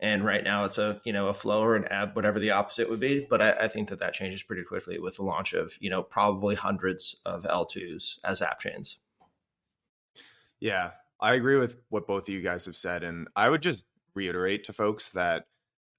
[0.01, 2.89] and right now it's a you know a flow or an ebb whatever the opposite
[2.89, 3.27] would be.
[3.29, 6.03] But I, I, think that that changes pretty quickly with the launch of you know
[6.03, 8.99] probably hundreds of l2s as app chains.
[10.61, 13.03] Yeah i agree with what both of you guys have said.
[13.03, 15.47] And i would just reiterate to folks that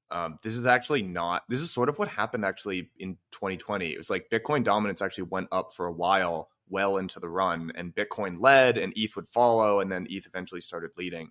[0.10, 3.97] um, this is actually not this is sort of what happened actually in 2020 it
[3.97, 7.93] was like bitcoin dominance actually went up for a while well into the run and
[7.93, 11.29] bitcoin led and eth would follow and then eth eventually started leading.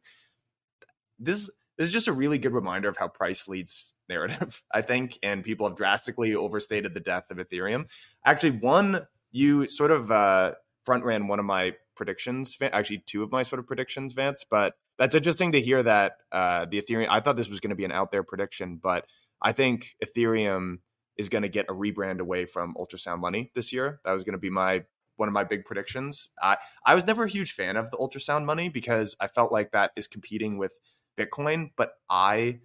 [1.19, 5.19] This this is just a really good reminder of how price leads narrative, I think,
[5.23, 7.89] and people have drastically overstated the death of Ethereum.
[8.25, 10.53] Actually, one you sort of uh,
[10.85, 14.45] front ran one of my predictions, actually two of my sort of predictions, Vance.
[14.49, 17.09] But that's interesting to hear that uh, the Ethereum.
[17.11, 19.07] I thought this was going to be an out there prediction, but
[19.43, 20.79] I think Ethereum
[21.17, 24.01] is going to get a rebrand away from ultrasound money this year.
[24.05, 24.85] That was going to be my
[25.17, 26.31] one of my big predictions.
[26.43, 29.73] I I was never a huge fan of the ultrasound money because I felt like
[29.73, 30.75] that is competing with
[31.17, 32.61] Bitcoin, but I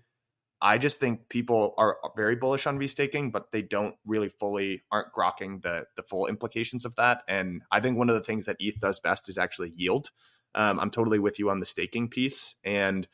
[0.61, 5.13] I just think people are very bullish on restaking, but they don't really fully aren't
[5.13, 7.23] grokking the the full implications of that.
[7.27, 10.11] And I think one of the things that ETH does best is actually yield.
[10.53, 13.07] Um, I'm totally with you on the staking piece, and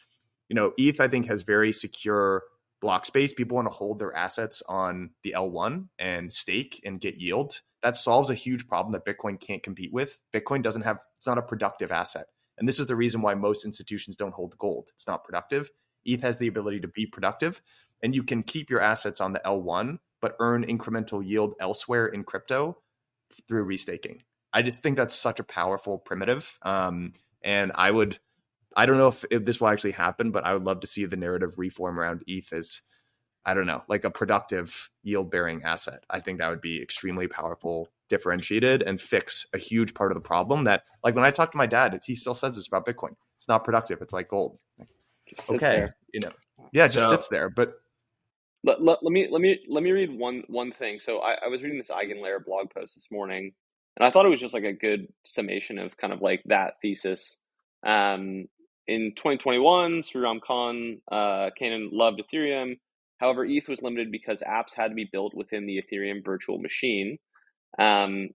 [0.49, 2.43] you know ETH I think has very secure
[2.81, 3.33] block space.
[3.33, 7.61] People want to hold their assets on the L1 and stake and get yield.
[7.81, 10.19] That solves a huge problem that Bitcoin can't compete with.
[10.33, 12.25] Bitcoin doesn't have it's not a productive asset.
[12.57, 14.89] And this is the reason why most institutions don't hold gold.
[14.93, 15.69] It's not productive.
[16.05, 17.61] ETH has the ability to be productive,
[18.01, 22.23] and you can keep your assets on the L1, but earn incremental yield elsewhere in
[22.23, 22.77] crypto
[23.47, 24.21] through restaking.
[24.53, 26.57] I just think that's such a powerful primitive.
[26.61, 28.17] Um, and I would,
[28.75, 31.05] I don't know if, if, this will actually happen, but I would love to see
[31.05, 32.81] the narrative reform around ETH as
[33.45, 36.03] I don't know, like a productive yield bearing asset.
[36.09, 40.21] I think that would be extremely powerful, differentiated, and fix a huge part of the
[40.21, 43.15] problem that, like, when I talk to my dad, he still says this about Bitcoin.
[43.35, 44.01] It's not productive.
[44.01, 44.59] It's like gold.
[45.49, 45.57] okay.
[45.59, 45.95] There.
[46.13, 46.31] You know,
[46.71, 47.49] yeah, it just so, sits there.
[47.49, 47.73] But
[48.63, 50.99] let, let, let, me let me let me read one one thing.
[50.99, 53.51] So I, I was reading this Eigenlayer blog post this morning,
[53.97, 56.75] and I thought it was just like a good summation of kind of like that
[56.81, 57.37] thesis.
[57.85, 58.47] Um,
[58.87, 62.77] in 2021, Sreeram Khan, uh, Kannan loved Ethereum.
[63.19, 67.17] However, ETH was limited because apps had to be built within the Ethereum virtual machine.
[67.79, 68.29] Um,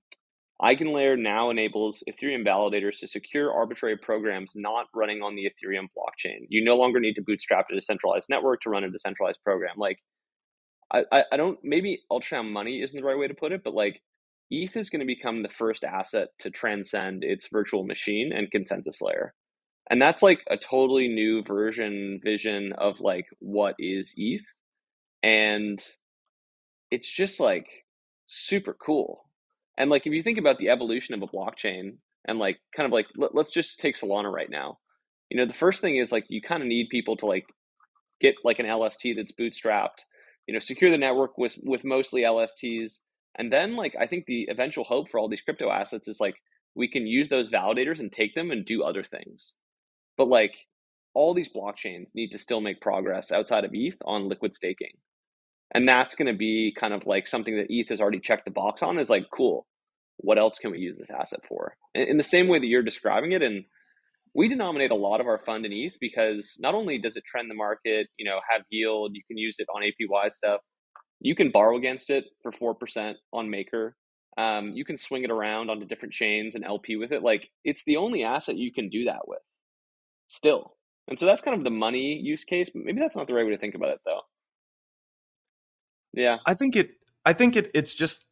[0.62, 6.46] Eigenlayer now enables Ethereum validators to secure arbitrary programs not running on the Ethereum blockchain.
[6.48, 9.74] You no longer need to bootstrap a decentralized network to run a decentralized program.
[9.76, 9.98] Like,
[10.92, 14.02] I, I don't, maybe Ultrasound money isn't the right way to put it, but like,
[14.50, 19.00] ETH is going to become the first asset to transcend its virtual machine and consensus
[19.00, 19.32] layer.
[19.90, 24.44] And that's like a totally new version, vision of like what is ETH.
[25.22, 25.82] And
[26.90, 27.81] it's just like
[28.32, 29.26] super cool.
[29.76, 32.92] And like if you think about the evolution of a blockchain and like kind of
[32.92, 34.78] like let, us just take Solana right now.
[35.30, 37.44] You know, the first thing is like you kind of need people to like
[38.20, 40.04] get like an LST that's bootstrapped,
[40.46, 43.00] you know, secure the network with with mostly LSTs.
[43.36, 46.36] And then like I think the eventual hope for all these crypto assets is like
[46.74, 49.56] we can use those validators and take them and do other things.
[50.16, 50.54] But like
[51.14, 54.92] all these blockchains need to still make progress outside of ETH on liquid staking.
[55.74, 58.50] And that's going to be kind of like something that ETH has already checked the
[58.50, 59.66] box on is like, cool,
[60.18, 61.74] what else can we use this asset for?
[61.94, 63.42] In, in the same way that you're describing it.
[63.42, 63.64] And
[64.34, 67.50] we denominate a lot of our fund in ETH because not only does it trend
[67.50, 70.60] the market, you know, have yield, you can use it on APY stuff,
[71.20, 73.96] you can borrow against it for 4% on Maker.
[74.38, 77.22] Um, you can swing it around onto different chains and LP with it.
[77.22, 79.40] Like it's the only asset you can do that with
[80.28, 80.74] still.
[81.08, 82.70] And so that's kind of the money use case.
[82.74, 84.22] Maybe that's not the right way to think about it though.
[86.12, 86.38] Yeah.
[86.46, 86.92] I think it
[87.24, 88.26] I think it it's just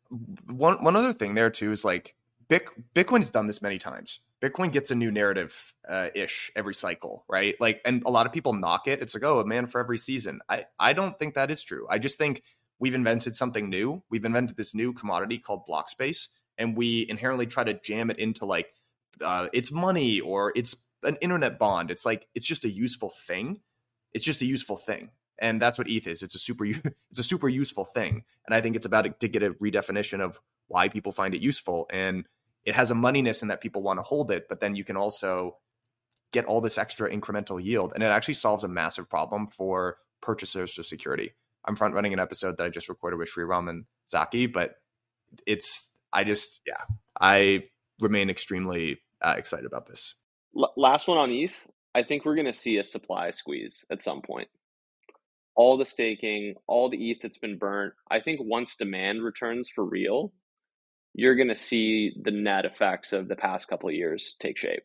[0.46, 2.14] one one other thing there too is like
[2.48, 4.20] Bitcoin's done this many times.
[4.42, 7.54] Bitcoin gets a new narrative uh, ish every cycle, right?
[7.60, 9.00] Like, and a lot of people knock it.
[9.02, 10.40] It's like, oh, a man for every season.
[10.48, 11.86] I I don't think that is true.
[11.88, 12.42] I just think
[12.78, 14.02] we've invented something new.
[14.10, 18.18] We've invented this new commodity called block space, and we inherently try to jam it
[18.18, 18.74] into like
[19.22, 21.90] uh, it's money or it's an internet bond.
[21.90, 23.60] It's like it's just a useful thing.
[24.12, 25.10] It's just a useful thing,
[25.40, 26.22] and that's what ETH is.
[26.22, 26.64] It's a super
[27.11, 30.38] it's a super useful thing, and I think it's about to get a redefinition of
[30.68, 32.26] why people find it useful, and
[32.64, 34.96] it has a moneyness in that people want to hold it, but then you can
[34.96, 35.57] also
[36.33, 40.79] get all this extra incremental yield, and it actually solves a massive problem for purchasers
[40.79, 41.33] of security.
[41.64, 44.76] I'm front running an episode that I just recorded with Sreeram and Zaki, but
[45.46, 46.83] it's I just yeah
[47.20, 47.64] I
[48.00, 50.14] remain extremely uh, excited about this.
[50.57, 51.66] L- last one on ETH.
[51.94, 54.48] I think we're going to see a supply squeeze at some point.
[55.56, 57.94] All the staking, all the ETH that's been burnt.
[58.10, 60.32] I think once demand returns for real,
[61.14, 64.82] you're going to see the net effects of the past couple of years take shape.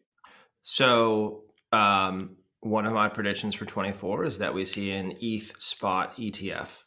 [0.64, 6.18] So, um, one of my predictions for 24 is that we see an ETH spot
[6.18, 6.82] ETF.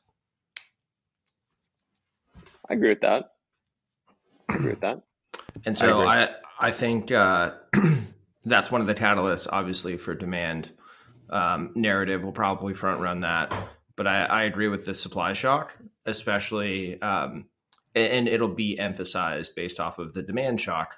[2.68, 3.30] I agree with that.
[4.48, 5.02] I agree with that.
[5.64, 7.52] And so I I, I think uh,
[8.44, 10.72] that's one of the catalysts, obviously, for demand.
[11.30, 13.54] Um, narrative will probably front run that,
[13.96, 15.72] but I, I agree with the supply shock,
[16.06, 17.46] especially, um,
[17.94, 20.94] and, and it'll be emphasized based off of the demand shock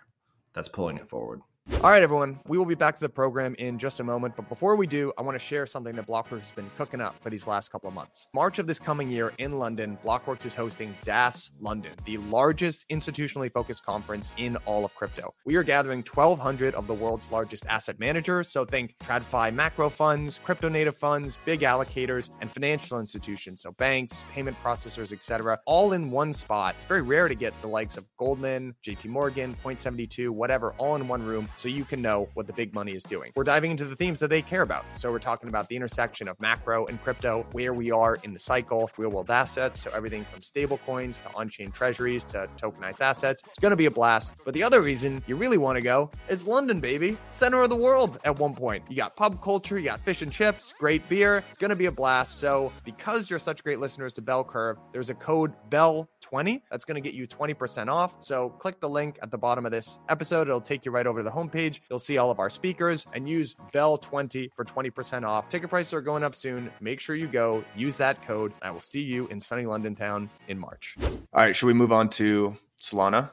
[0.52, 1.40] that's pulling it forward.
[1.72, 2.38] All right, everyone.
[2.46, 4.36] We will be back to the program in just a moment.
[4.36, 7.14] But before we do, I want to share something that Blockworks has been cooking up
[7.22, 8.26] for these last couple of months.
[8.34, 13.50] March of this coming year in London, Blockworks is hosting DAS London, the largest institutionally
[13.50, 15.32] focused conference in all of crypto.
[15.46, 18.50] We are gathering 1,200 of the world's largest asset managers.
[18.50, 23.62] So think TradFi macro funds, crypto native funds, big allocators, and financial institutions.
[23.62, 26.74] So banks, payment processors, etc., all in one spot.
[26.74, 31.08] It's very rare to get the likes of Goldman, JP Morgan, Point72, whatever, all in
[31.08, 33.32] one room so you can know what the big money is doing.
[33.36, 34.84] We're diving into the themes that they care about.
[34.94, 38.38] So we're talking about the intersection of macro and crypto, where we are in the
[38.38, 39.82] cycle, real world assets.
[39.82, 43.42] So everything from stable coins to on chain treasuries to tokenized assets.
[43.46, 44.32] It's going to be a blast.
[44.44, 47.18] But the other reason you really want to go is London, baby.
[47.32, 48.84] Center of the world at one point.
[48.88, 51.44] You got pub culture, you got fish and chips, great beer.
[51.50, 52.40] It's going to be a blast.
[52.40, 57.02] So because you're such great listeners to Bell Curve, there's a code BELL20 that's going
[57.02, 58.16] to get you 20% off.
[58.20, 60.48] So click the link at the bottom of this episode.
[60.48, 61.80] It'll take you right over to the home homepage.
[61.88, 65.48] You'll see all of our speakers and use BELL20 for 20% off.
[65.48, 66.70] Ticket prices are going up soon.
[66.80, 68.52] Make sure you go, use that code.
[68.62, 70.96] I will see you in sunny London town in March.
[71.00, 73.30] All right, should we move on to Solana?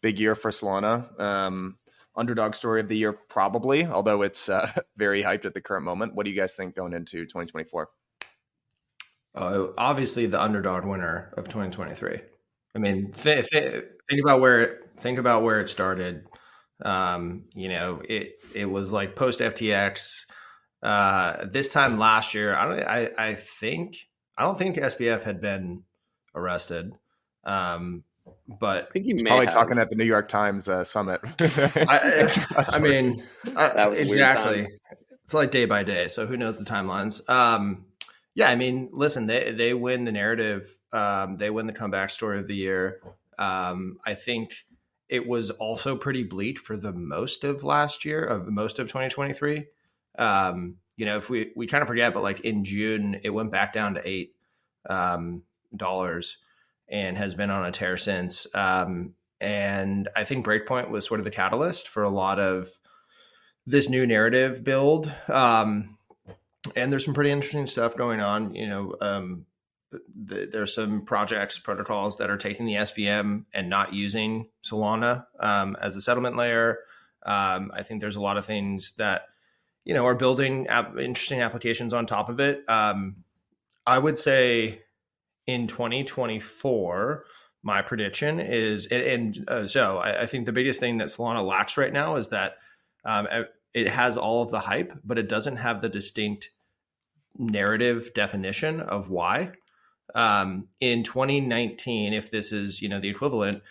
[0.00, 1.18] Big year for Solana.
[1.20, 1.78] Um,
[2.14, 6.14] underdog story of the year, probably, although it's uh, very hyped at the current moment.
[6.14, 7.88] What do you guys think going into 2024?
[9.34, 12.20] Oh, obviously the underdog winner of 2023.
[12.74, 16.26] I mean, th- th- think about where it, think about where it started.
[16.84, 20.24] Um, you know, it it was like post FTX.
[20.82, 22.80] Uh, this time last year, I don't.
[22.86, 23.96] I I think
[24.36, 25.82] I don't think SBF had been
[26.34, 26.92] arrested.
[27.44, 28.04] Um,
[28.46, 29.54] but I think he may Probably have.
[29.54, 31.20] talking at the New York Times uh, summit.
[31.40, 32.28] I,
[32.72, 34.66] I mean, That uh, was a weird exactly.
[35.24, 37.28] It's like day by day, so who knows the timelines?
[37.28, 37.86] Um,
[38.34, 40.70] yeah, I mean, listen, they they win the narrative.
[40.92, 43.00] Um, they win the comeback story of the year.
[43.38, 44.52] Um, I think
[45.08, 49.66] it was also pretty bleak for the most of last year, of most of 2023.
[50.18, 53.52] Um, you know, if we we kind of forget, but like in June, it went
[53.52, 54.34] back down to eight
[54.88, 55.42] um,
[55.74, 56.38] dollars
[56.88, 58.46] and has been on a tear since.
[58.54, 62.70] Um, and I think Breakpoint was sort of the catalyst for a lot of
[63.66, 65.12] this new narrative build.
[65.28, 65.98] Um,
[66.74, 68.54] and there's some pretty interesting stuff going on.
[68.54, 69.46] You know, um,
[70.28, 75.76] th- there's some projects, protocols that are taking the SVM and not using Solana um,
[75.80, 76.78] as a settlement layer.
[77.24, 79.22] Um, I think there's a lot of things that
[79.84, 82.64] you know are building ap- interesting applications on top of it.
[82.68, 83.24] Um,
[83.86, 84.82] I would say
[85.46, 87.24] in 2024,
[87.62, 91.44] my prediction is, and, and uh, so I, I think the biggest thing that Solana
[91.44, 92.56] lacks right now is that
[93.04, 93.26] um,
[93.74, 96.50] it has all of the hype, but it doesn't have the distinct
[97.38, 99.52] narrative definition of why.
[100.14, 103.62] Um, in 2019, if this is you know the equivalent,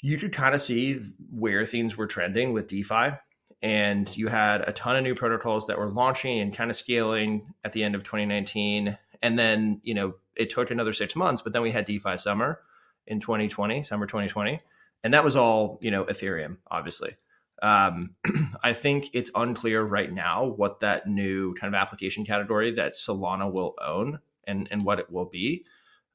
[0.00, 1.00] you could kind of see
[1.30, 3.16] where things were trending with DeFi,
[3.62, 7.54] and you had a ton of new protocols that were launching and kind of scaling
[7.64, 11.52] at the end of 2019, and then you know it took another six months, but
[11.52, 12.60] then we had DeFi summer
[13.06, 14.60] in 2020, summer 2020,
[15.02, 17.16] and that was all you know Ethereum, obviously.
[17.62, 18.14] Um,
[18.62, 23.50] I think it's unclear right now what that new kind of application category that Solana
[23.50, 25.64] will own and and what it will be.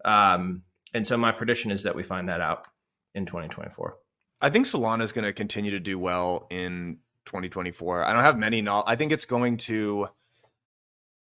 [0.03, 0.63] Um,
[0.93, 2.67] and so my prediction is that we find that out
[3.15, 3.97] in 2024.
[4.41, 8.03] I think Solana is going to continue to do well in 2024.
[8.03, 8.61] I don't have many.
[8.61, 10.09] No- I think it's going to.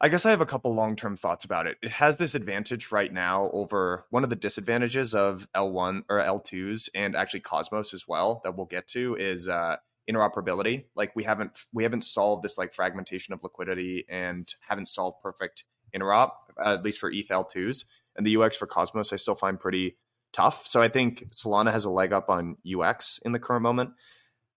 [0.02, 1.76] I guess I have a couple long term thoughts about it.
[1.82, 6.88] It has this advantage right now over one of the disadvantages of L1 or L2s
[6.94, 9.76] and actually Cosmos as well that we'll get to is uh,
[10.10, 10.84] interoperability.
[10.96, 15.64] Like we haven't we haven't solved this like fragmentation of liquidity and haven't solved perfect
[15.94, 16.30] interop
[16.64, 17.84] at least for ETH L2s
[18.16, 19.96] and the UX for Cosmos I still find pretty
[20.32, 20.66] tough.
[20.66, 23.90] So I think Solana has a leg up on UX in the current moment.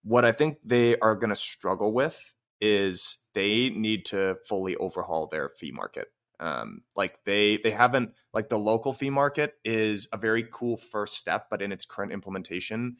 [0.02, 5.26] What I think they are going to struggle with is they need to fully overhaul
[5.26, 6.08] their fee market.
[6.40, 11.14] Um, like they they haven't like the local fee market is a very cool first
[11.14, 12.96] step, but in its current implementation,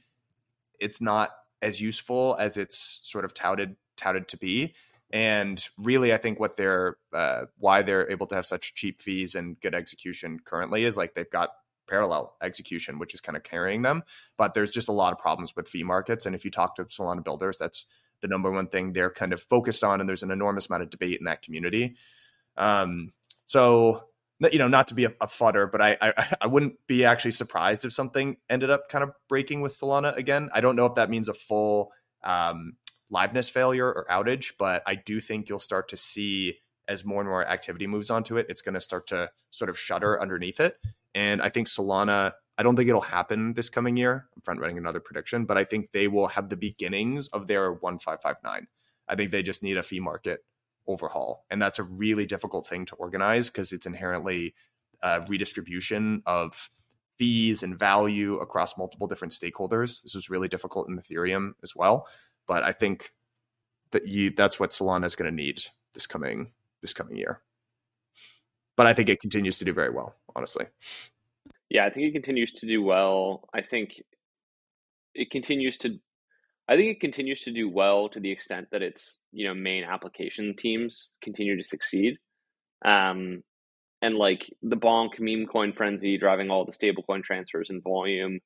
[0.78, 1.30] it's not
[1.60, 4.74] as useful as it's sort of touted touted to be.
[5.14, 9.36] And really, I think what they're uh, why they're able to have such cheap fees
[9.36, 11.50] and good execution currently is like they've got
[11.88, 14.02] parallel execution, which is kind of carrying them.
[14.36, 16.26] But there's just a lot of problems with fee markets.
[16.26, 17.86] And if you talk to Solana builders, that's
[18.22, 20.00] the number one thing they're kind of focused on.
[20.00, 21.94] And there's an enormous amount of debate in that community.
[22.56, 23.12] Um,
[23.46, 24.06] so,
[24.50, 27.30] you know, not to be a, a FUDder, but I, I I wouldn't be actually
[27.30, 30.50] surprised if something ended up kind of breaking with Solana again.
[30.52, 31.92] I don't know if that means a full
[32.24, 32.72] um,
[33.12, 37.28] liveness failure or outage, but I do think you'll start to see as more and
[37.28, 40.76] more activity moves onto it, it's going to start to sort of shudder underneath it.
[41.14, 44.26] And I think Solana, I don't think it'll happen this coming year.
[44.36, 47.72] I'm front running another prediction, but I think they will have the beginnings of their
[47.72, 48.66] 1559.
[49.08, 50.44] I think they just need a fee market
[50.86, 51.44] overhaul.
[51.50, 54.54] And that's a really difficult thing to organize because it's inherently
[55.02, 56.70] a redistribution of
[57.18, 60.02] fees and value across multiple different stakeholders.
[60.02, 62.06] This is really difficult in Ethereum as well.
[62.46, 63.12] But I think
[63.90, 65.60] that you that's what Solana is going to need
[65.92, 67.40] this coming this coming year.
[68.76, 70.66] But I think it continues to do very well, honestly.
[71.70, 73.48] Yeah, I think it continues to do well.
[73.54, 74.02] I think
[75.14, 75.98] it continues to
[76.66, 79.84] I think it continues to do well to the extent that its, you know, main
[79.84, 82.18] application teams continue to succeed.
[82.84, 83.42] Um
[84.04, 88.38] and like the bonk meme coin frenzy driving all the stablecoin transfers and volume.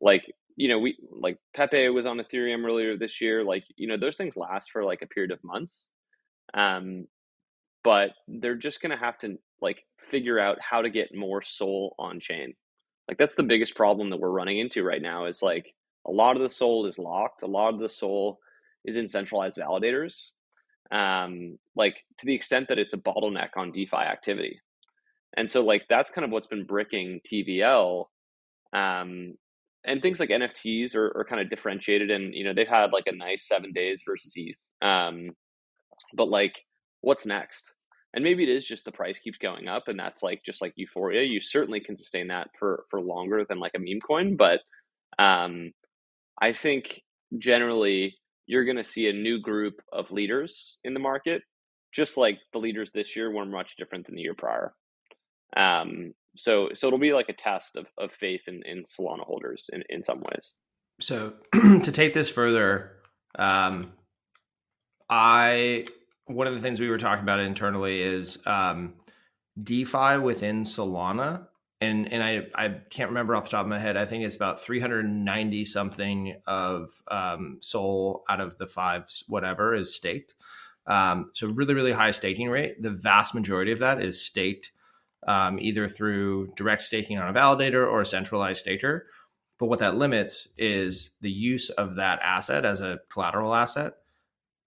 [0.00, 0.24] Like,
[0.58, 3.44] you know, we like Pepe was on Ethereum earlier this year.
[3.44, 5.88] Like, you know, those things last for like a period of months.
[6.52, 7.06] Um
[7.84, 11.94] but they're just going to have to like figure out how to get more Sol
[11.96, 12.54] on chain.
[13.06, 15.72] Like that's the biggest problem that we're running into right now is like
[16.06, 18.40] a lot of the Sol is locked, a lot of the Sol
[18.84, 20.32] is in centralized validators.
[20.90, 24.60] Um like to the extent that it's a bottleneck on DeFi activity.
[25.36, 28.06] And so like that's kind of what's been bricking TVL
[28.72, 29.34] um
[29.88, 33.06] and things like NFTs are, are kind of differentiated and you know they've had like
[33.08, 34.56] a nice 7 days versus ETH.
[34.82, 35.30] Um
[36.14, 36.64] but like
[37.00, 37.74] what's next?
[38.14, 40.72] and maybe it is just the price keeps going up, and that's like just like
[40.76, 41.22] euphoria.
[41.22, 44.60] You certainly can sustain that for for longer than like a meme coin, but
[45.18, 45.72] um,
[46.40, 47.02] I think
[47.38, 48.16] generally
[48.46, 51.42] you're going to see a new group of leaders in the market,
[51.92, 54.72] just like the leaders this year were much different than the year prior.
[55.54, 59.68] Um, so so it'll be like a test of, of faith in, in Solana holders
[59.72, 60.54] in, in some ways.
[61.00, 62.92] So to take this further,
[63.38, 63.92] um,
[65.10, 65.86] I
[66.26, 68.94] one of the things we were talking about internally is um,
[69.62, 71.46] DeFi within Solana,
[71.80, 73.96] and and I I can't remember off the top of my head.
[73.96, 79.08] I think it's about three hundred ninety something of um, Sol out of the five
[79.26, 80.34] whatever is staked.
[80.86, 82.80] Um, so really really high staking rate.
[82.80, 84.70] The vast majority of that is staked
[85.26, 89.06] um, either through direct staking on a validator or a centralized staker.
[89.58, 93.94] But what that limits is the use of that asset as a collateral asset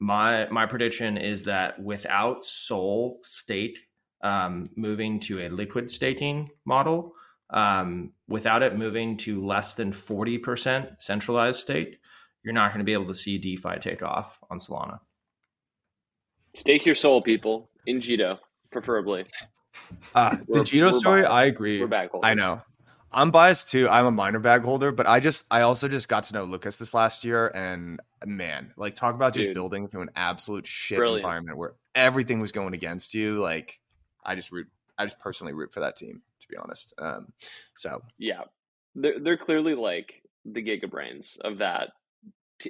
[0.02, 3.78] my my prediction is that without Sol State
[4.22, 7.14] um, moving to a liquid staking model,
[7.52, 11.99] um, without it moving to less than forty percent centralized state,
[12.43, 14.99] you're not going to be able to see DeFi take off on Solana.
[16.56, 18.39] Stake your Sol, people, in Jito,
[18.72, 19.26] preferably.
[20.13, 21.32] Uh, the Jito story, biased.
[21.32, 21.88] I agree.
[22.22, 22.61] I know.
[23.13, 23.88] I'm biased too.
[23.89, 26.78] I'm a minor bag holder, but I just I also just got to know Lucas
[26.78, 29.53] this last year, and man, like talk about just Dude.
[29.53, 31.24] building through an absolute shit Brilliant.
[31.24, 33.38] environment where everything was going against you.
[33.39, 33.80] Like
[34.24, 34.67] I just root,
[34.97, 36.93] I just personally root for that team to be honest.
[36.97, 37.28] Um,
[37.76, 38.43] so Yeah,
[38.95, 41.89] they're they're clearly like the giga brains of that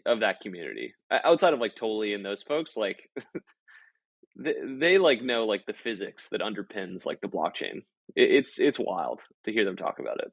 [0.06, 0.94] of that community.
[1.12, 3.10] Outside of like Toly and those folks, like
[4.36, 7.84] they, they like know like the physics that underpins like the blockchain.
[8.16, 10.32] It, it's it's wild to hear them talk about it.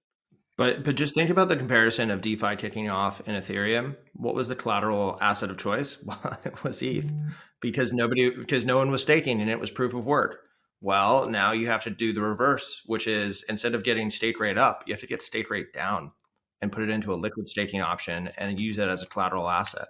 [0.56, 3.96] But but just think about the comparison of DeFi kicking off in Ethereum.
[4.14, 6.02] What was the collateral asset of choice?
[6.06, 7.28] Well, it was ETH mm-hmm.
[7.60, 10.48] because nobody because no one was staking and it was proof of work.
[10.80, 14.58] Well, now you have to do the reverse, which is instead of getting stake rate
[14.58, 16.12] up, you have to get stake rate down
[16.60, 19.88] and put it into a liquid staking option and use it as a collateral asset.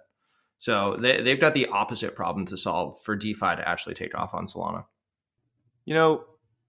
[0.59, 4.35] So they, they've got the opposite problem to solve for DeFi to actually take off
[4.35, 4.85] on Solana.
[5.85, 6.25] you know,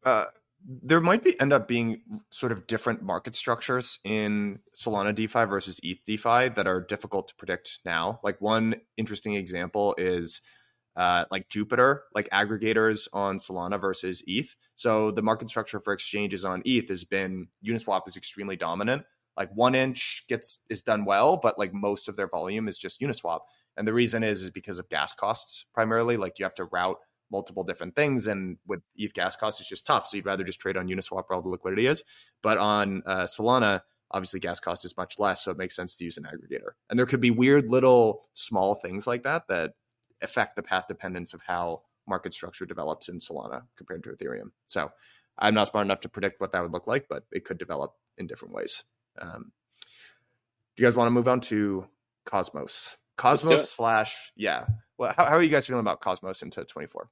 [0.06, 0.26] uh,
[0.66, 5.80] there might be end up being sort of different market structures in Solana DeFi versus
[5.84, 8.20] ETH DeFi that are difficult to predict now.
[8.24, 10.42] Like one interesting example is
[10.96, 14.56] uh, like Jupiter, like aggregators on Solana versus ETH.
[14.76, 19.04] So the market structure for exchanges on ETH has been Uniswap is extremely dominant.
[19.38, 23.40] Like 1inch gets is done well, but like most of their volume is just Uniswap.
[23.80, 26.18] And the reason is is because of gas costs primarily.
[26.18, 26.98] Like you have to route
[27.32, 28.28] multiple different things.
[28.28, 30.06] And with ETH gas costs, it's just tough.
[30.08, 32.04] So you'd rather just trade on Uniswap where all the liquidity is.
[32.44, 35.46] But on uh, Solana, obviously gas cost is much less.
[35.46, 36.72] So it makes sense to use an aggregator.
[36.90, 39.76] And there could be weird little small things like that that
[40.22, 44.52] affect the path dependence of how market structure develops in Solana compared to Ethereum.
[44.68, 44.92] So
[45.38, 47.94] I'm not smart enough to predict what that would look like, but it could develop
[48.18, 48.84] in different ways.
[49.18, 49.54] Um,
[50.76, 51.88] do you guys want to move on to
[52.26, 52.98] Cosmos?
[53.20, 54.66] Do Cosmos slash yeah.
[54.98, 57.10] Well, how, how are you guys feeling about Cosmos into 24?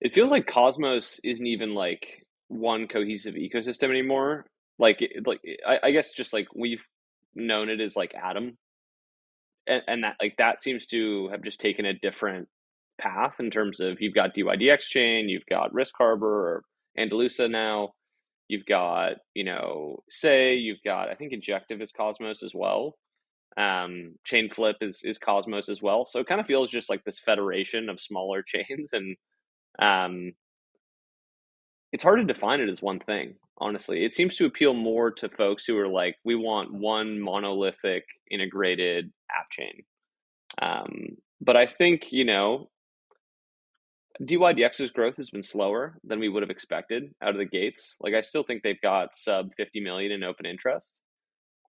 [0.00, 4.46] It feels like Cosmos isn't even like one cohesive ecosystem anymore.
[4.78, 6.84] Like like I, I guess just like we've
[7.34, 8.58] known it as like Atom,
[9.66, 12.48] and, and that like that seems to have just taken a different
[13.00, 16.64] path in terms of you've got DYDX chain, you've got Risk Harbor or
[16.98, 17.90] Andalusa now,
[18.48, 22.96] you've got you know Sei, you've got I think Injective is Cosmos as well.
[23.56, 26.04] Um, Chainflip is is Cosmos as well.
[26.04, 29.16] So it kind of feels just like this federation of smaller chains and
[29.78, 30.32] um,
[31.92, 34.04] it's hard to define it as one thing honestly.
[34.04, 39.10] It seems to appeal more to folks who are like we want one monolithic integrated
[39.30, 39.82] app chain.
[40.60, 42.70] Um, but i think you know
[44.22, 47.96] dydx's growth has been slower than we would have expected out of the gates.
[48.00, 51.02] Like i still think they've got sub 50 million in open interest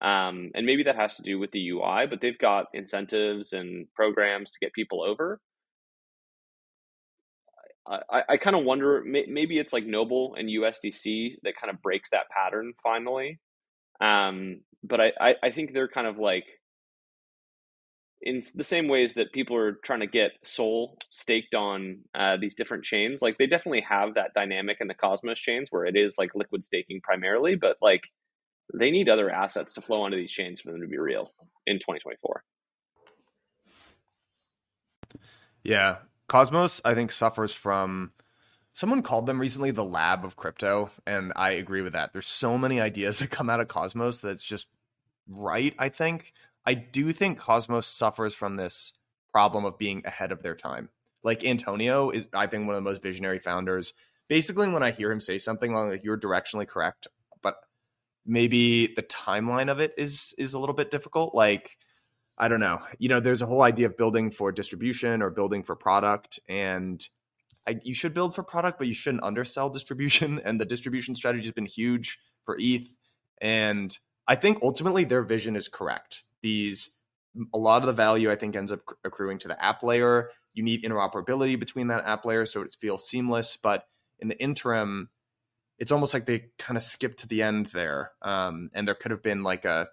[0.03, 3.87] um, and maybe that has to do with the ui but they've got incentives and
[3.95, 5.41] programs to get people over
[7.89, 11.83] I, I kind of wonder may, maybe it's like Noble and USDC that kind of
[11.83, 13.39] breaks that pattern finally.
[14.01, 16.47] Um, but I, I, I think they're kind of like
[18.23, 22.55] in the same ways that people are trying to get Sol staked on uh, these
[22.55, 23.23] different chains.
[23.23, 26.65] Like they definitely have that dynamic in the Cosmos chains where it is like liquid
[26.65, 28.03] staking primarily, but like
[28.75, 31.33] they need other assets to flow onto these chains for them to be real
[31.67, 32.43] in 2024.
[35.63, 35.97] Yeah.
[36.29, 38.13] Cosmos, I think, suffers from
[38.73, 40.91] someone called them recently the lab of crypto.
[41.07, 42.13] And I agree with that.
[42.13, 44.67] There's so many ideas that come out of Cosmos that's just
[45.29, 46.33] right, I think.
[46.65, 48.93] I do think Cosmos suffers from this
[49.33, 50.89] problem of being ahead of their time.
[51.23, 53.95] Like Antonio is, I think, one of the most visionary founders.
[54.29, 57.07] Basically, when I hear him say something like "you're directionally correct,"
[58.27, 61.35] maybe the timeline of it is is a little bit difficult.
[61.35, 61.77] Like,
[62.39, 62.81] I don't know.
[62.99, 67.07] You know, there's a whole idea of building for distribution or building for product, and
[67.67, 70.41] I, you should build for product, but you shouldn't undersell distribution.
[70.45, 72.97] And the distribution strategy has been huge for ETH,
[73.41, 73.97] and
[74.29, 76.25] I think ultimately their vision is correct.
[76.43, 76.91] These
[77.53, 80.31] a lot of the value I think ends up accruing to the app layer.
[80.55, 83.57] You need interoperability between that app layer so it feels seamless.
[83.57, 83.85] But
[84.19, 85.11] in the interim,
[85.79, 89.11] it's almost like they kind of skipped to the end there, um, and there could
[89.11, 89.89] have been like a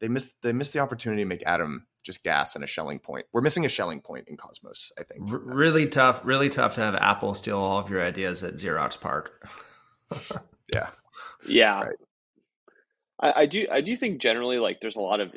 [0.00, 3.26] they missed they missed the opportunity to make Atom just gas and a Schelling point.
[3.32, 5.30] We're missing a Schelling point in Cosmos, I think.
[5.30, 8.98] R- really tough, really tough to have Apple steal all of your ideas at Xerox
[8.98, 9.30] PARC.
[10.74, 10.88] yeah.
[11.46, 11.80] Yeah.
[11.82, 11.96] Right.
[13.20, 15.32] I, I do I do think generally like there's a lot of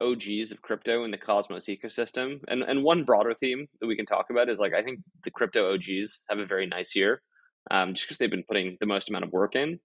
[0.00, 2.40] OGs of crypto in the Cosmos ecosystem.
[2.48, 5.30] And and one broader theme that we can talk about is like I think the
[5.30, 7.22] crypto OGs have a very nice year,
[7.70, 9.80] um, just because they've been putting the most amount of work in.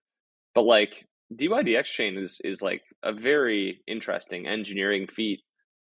[0.53, 5.41] But like DYDX chain is is like a very interesting engineering feat.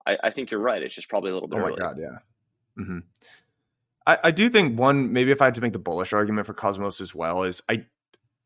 [0.07, 0.83] I, I think you're right.
[0.83, 1.59] It's just probably a little bit.
[1.59, 1.79] Oh my early.
[1.79, 2.83] god, yeah.
[2.83, 2.99] Mm-hmm.
[4.07, 6.55] I, I do think one maybe if I had to make the bullish argument for
[6.55, 7.87] Cosmos as well is I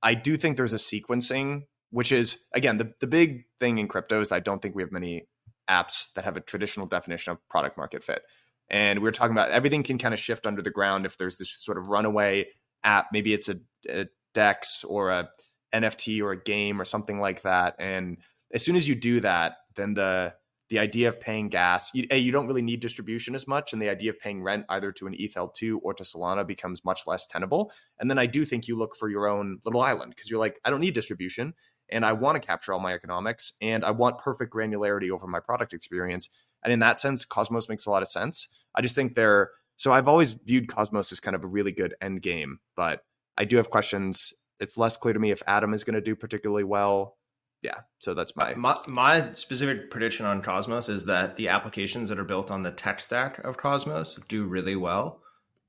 [0.03, 4.21] I do think there's a sequencing, which is again the the big thing in crypto
[4.21, 5.27] is I don't think we have many
[5.69, 8.23] apps that have a traditional definition of product market fit.
[8.69, 11.39] And we are talking about everything can kind of shift under the ground if there's
[11.39, 12.47] this sort of runaway
[12.85, 13.07] app.
[13.13, 13.57] Maybe it's a,
[13.89, 15.31] a DEX or a
[15.75, 17.77] NFT or a game or something like that.
[17.79, 18.19] And
[18.53, 20.35] as soon as you do that, then the
[20.71, 23.83] the idea of paying gas, you, a, you don't really need distribution as much, and
[23.83, 27.27] the idea of paying rent either to an ETHL2 or to Solana becomes much less
[27.27, 27.73] tenable.
[27.99, 30.61] And then I do think you look for your own little island because you're like,
[30.65, 31.55] I don't need distribution,
[31.91, 35.41] and I want to capture all my economics, and I want perfect granularity over my
[35.41, 36.29] product experience.
[36.63, 38.47] And in that sense, Cosmos makes a lot of sense.
[38.75, 39.51] I just think they're
[39.81, 43.03] so I've always viewed Cosmos as kind of a really good end game, but
[43.39, 44.35] I do have questions.
[44.59, 47.17] It's less clear to me if Atom is going to do particularly well
[47.63, 48.55] yeah so that's my...
[48.55, 52.71] my my specific prediction on cosmos is that the applications that are built on the
[52.71, 55.21] tech stack of cosmos do really well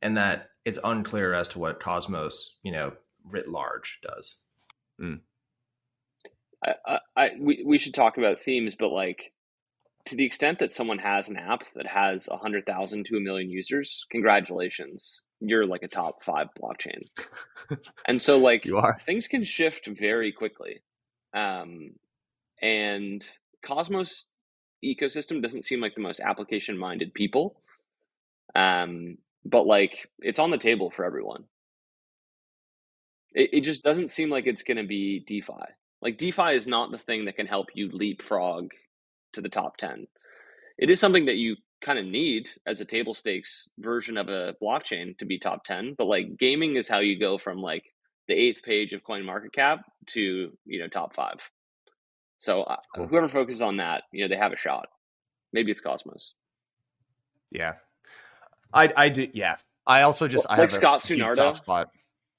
[0.01, 2.93] and that it's unclear as to what cosmos you know
[3.30, 4.38] writ large does
[5.01, 5.20] mm.
[6.66, 9.34] I, I, I, we, we should talk about themes but like
[10.06, 14.06] to the extent that someone has an app that has 100000 to a million users
[14.12, 17.02] congratulations you're like a top five blockchain
[18.08, 18.97] and so like you are.
[19.06, 20.82] things can shift very quickly
[21.34, 21.91] um,
[22.62, 23.26] and
[23.66, 24.28] Cosmos
[24.84, 27.62] ecosystem doesn't seem like the most application minded people.
[28.56, 31.45] Um, but like it's on the table for everyone.
[33.34, 35.54] It, it just doesn't seem like it's going to be DeFi.
[36.02, 38.72] Like DeFi is not the thing that can help you leapfrog
[39.34, 40.08] to the top 10.
[40.78, 44.56] It is something that you kind of need as a table stakes version of a
[44.62, 47.86] blockchain to be top 10, but like gaming is how you go from like
[48.28, 51.40] the eighth page of CoinMarketCap to you know top five
[52.40, 53.08] so uh, cool.
[53.08, 54.88] whoever focuses on that you know they have a shot
[55.54, 56.34] maybe it's cosmos
[57.52, 57.74] yeah
[58.74, 59.56] i i do yeah
[59.86, 61.36] i also just well, i like have scott a Sunarto.
[61.36, 61.90] soft spot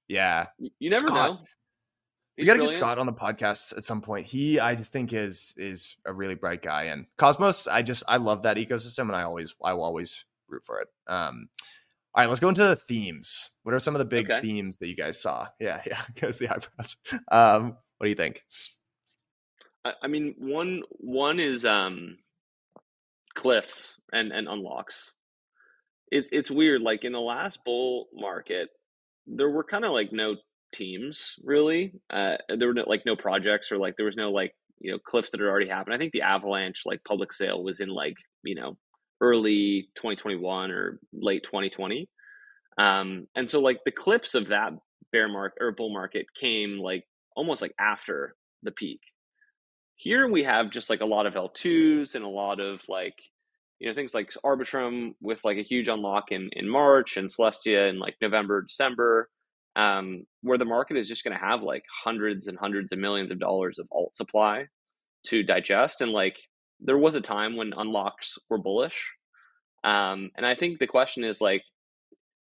[0.08, 0.46] yeah
[0.78, 1.30] you never scott.
[1.30, 1.40] know
[2.38, 4.26] we got to get Scott on the podcast at some point.
[4.26, 6.84] He, I think, is is a really bright guy.
[6.84, 10.64] And Cosmos, I just I love that ecosystem, and I always I will always root
[10.64, 10.88] for it.
[11.06, 11.48] Um,
[12.14, 13.50] all right, let's go into the themes.
[13.62, 14.40] What are some of the big okay.
[14.40, 15.48] themes that you guys saw?
[15.60, 16.96] Yeah, yeah, because the eyebrows.
[17.30, 18.42] Um, what do you think?
[19.84, 22.18] I, I mean, one one is um,
[23.34, 25.12] cliffs and and unlocks.
[26.10, 26.82] It, it's weird.
[26.82, 28.70] Like in the last bull market,
[29.26, 30.36] there were kind of like no
[30.72, 31.94] teams really.
[32.10, 34.98] Uh, there were no, like no projects or like there was no like you know
[34.98, 35.94] cliffs that had already happened.
[35.94, 38.76] I think the Avalanche like public sale was in like you know
[39.20, 42.08] early 2021 or late 2020.
[42.78, 44.72] Um, and so like the clips of that
[45.12, 47.04] bear market or bull market came like
[47.36, 49.00] almost like after the peak.
[49.94, 53.14] Here we have just like a lot of L2s and a lot of like,
[53.78, 57.88] you know, things like Arbitrum with like a huge unlock in, in March and Celestia
[57.88, 59.28] in like November, December,
[59.76, 63.30] um, where the market is just going to have like hundreds and hundreds of millions
[63.30, 64.66] of dollars of alt supply
[65.26, 66.00] to digest.
[66.00, 66.36] And like
[66.80, 69.10] there was a time when unlocks were bullish.
[69.84, 71.62] Um, and I think the question is like,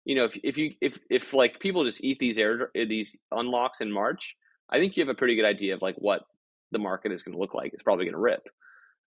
[0.05, 3.81] you know, if, if you if if like people just eat these air these unlocks
[3.81, 4.37] in March,
[4.71, 6.23] I think you have a pretty good idea of like what
[6.71, 7.73] the market is going to look like.
[7.73, 8.49] It's probably going to rip.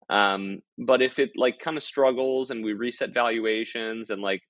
[0.09, 4.41] Um, but if it like kind of struggles and we reset valuations and like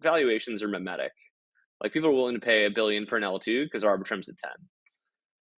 [0.00, 1.12] valuations are mimetic,
[1.82, 4.50] like people are willing to pay a billion for an L2 because Arbitrum's at 10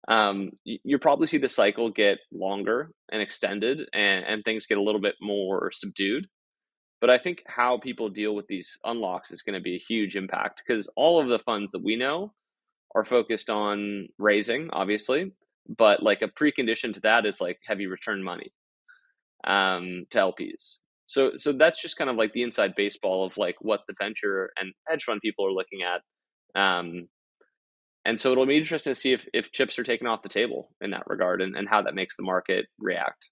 [0.08, 4.82] um, you probably see the cycle get longer and extended and, and things get a
[4.82, 6.26] little bit more subdued.
[7.00, 10.16] But I think how people deal with these unlocks is going to be a huge
[10.16, 12.32] impact because all of the funds that we know
[12.94, 15.32] are focused on raising, obviously,
[15.76, 18.50] but like a precondition to that is like heavy return money
[19.46, 20.78] um, to LPs.
[21.08, 24.50] So so that's just kind of like the inside baseball of like what the venture
[24.58, 26.02] and hedge fund people are looking at.
[26.60, 27.08] Um,
[28.04, 30.70] and so it'll be interesting to see if, if chips are taken off the table
[30.80, 33.26] in that regard and, and how that makes the market react.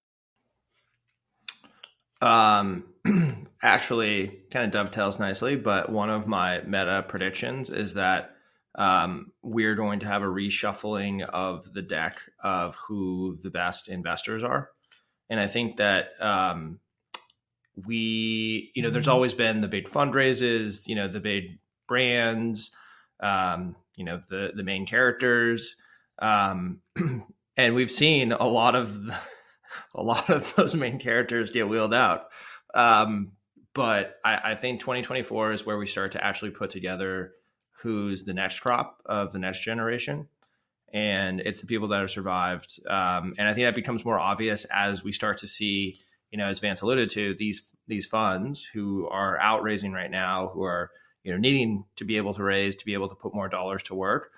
[2.21, 2.85] Um,
[3.63, 8.35] actually, kind of dovetails nicely, but one of my meta predictions is that
[8.75, 14.43] um, we're going to have a reshuffling of the deck of who the best investors
[14.43, 14.71] are.
[15.31, 16.81] And I think that um,
[17.85, 22.71] we, you know, there's always been the big fundraisers, you know, the big brands,
[23.21, 25.77] um, you know, the the main characters,
[26.19, 26.81] um,
[27.57, 29.19] and we've seen a lot of the,
[29.95, 32.29] a lot of those main characters get wheeled out.
[32.75, 33.33] Um,
[33.75, 37.33] but I, I think 2024 is where we start to actually put together
[37.83, 40.29] who's the next crop of the next generation
[40.93, 44.65] and it's the people that have survived um, and i think that becomes more obvious
[44.67, 46.01] as we start to see
[46.31, 50.49] you know as vance alluded to these these funds who are out raising right now
[50.49, 50.91] who are
[51.23, 53.83] you know needing to be able to raise to be able to put more dollars
[53.83, 54.31] to work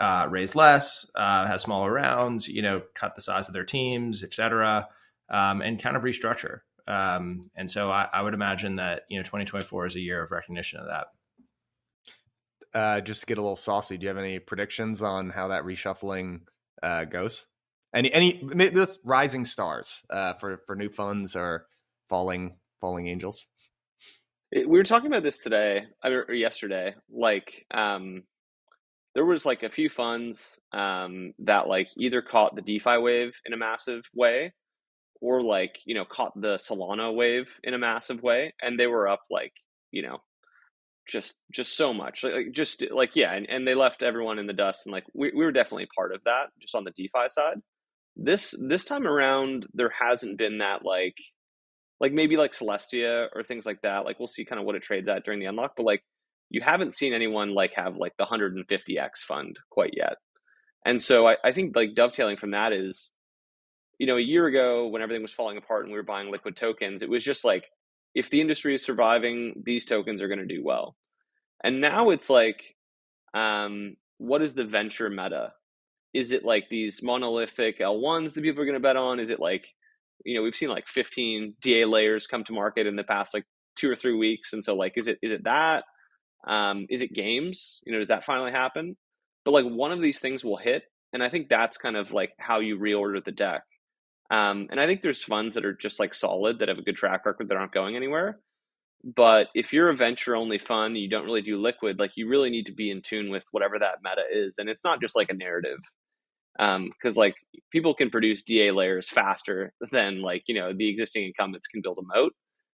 [0.00, 4.22] uh, raise less uh, have smaller rounds you know cut the size of their teams
[4.22, 4.88] etc
[5.30, 9.22] um, and kind of restructure um, and so I, I would imagine that you know
[9.22, 11.06] 2024 is a year of recognition of that
[12.74, 15.62] uh, just to get a little saucy, do you have any predictions on how that
[15.62, 16.40] reshuffling
[16.82, 17.46] uh, goes?
[17.94, 21.66] Any any this rising stars uh, for for new funds or
[22.08, 23.46] falling falling angels?
[24.54, 26.94] we were talking about this today or yesterday.
[27.10, 28.22] Like, um,
[29.14, 30.40] there was like a few funds
[30.72, 34.52] um, that like either caught the DeFi wave in a massive way,
[35.20, 39.08] or like you know caught the Solana wave in a massive way, and they were
[39.08, 39.52] up like
[39.90, 40.18] you know
[41.06, 44.46] just just so much like, like just like yeah and, and they left everyone in
[44.46, 47.28] the dust and like we, we were definitely part of that just on the defi
[47.28, 47.58] side
[48.16, 51.16] this this time around there hasn't been that like
[52.00, 54.82] like maybe like celestia or things like that like we'll see kind of what it
[54.82, 56.02] trades at during the unlock but like
[56.50, 60.16] you haven't seen anyone like have like the 150x fund quite yet
[60.86, 63.10] and so I, I think like dovetailing from that is
[63.98, 66.56] you know a year ago when everything was falling apart and we were buying liquid
[66.56, 67.64] tokens it was just like
[68.14, 70.96] if the industry is surviving, these tokens are going to do well.
[71.62, 72.62] And now it's like,
[73.34, 75.52] um, what is the venture meta?
[76.14, 79.20] Is it like these monolithic L1s that people are going to bet on?
[79.20, 79.66] Is it like,
[80.24, 83.44] you know, we've seen like 15 DA layers come to market in the past like
[83.76, 84.52] two or three weeks.
[84.52, 85.84] And so like, is it, is it that?
[86.46, 87.80] Um, is it games?
[87.84, 88.96] You know, does that finally happen?
[89.44, 90.84] But like one of these things will hit.
[91.12, 93.62] And I think that's kind of like how you reorder the deck.
[94.30, 96.96] Um, and I think there's funds that are just like solid that have a good
[96.96, 98.40] track record that aren't going anywhere.
[99.04, 102.48] But if you're a venture only fund, you don't really do liquid, like you really
[102.48, 104.54] need to be in tune with whatever that meta is.
[104.58, 105.78] And it's not just like a narrative.
[106.58, 107.34] Um, cause like
[107.72, 111.98] people can produce DA layers faster than like, you know, the existing incumbents can build
[111.98, 112.32] a moat.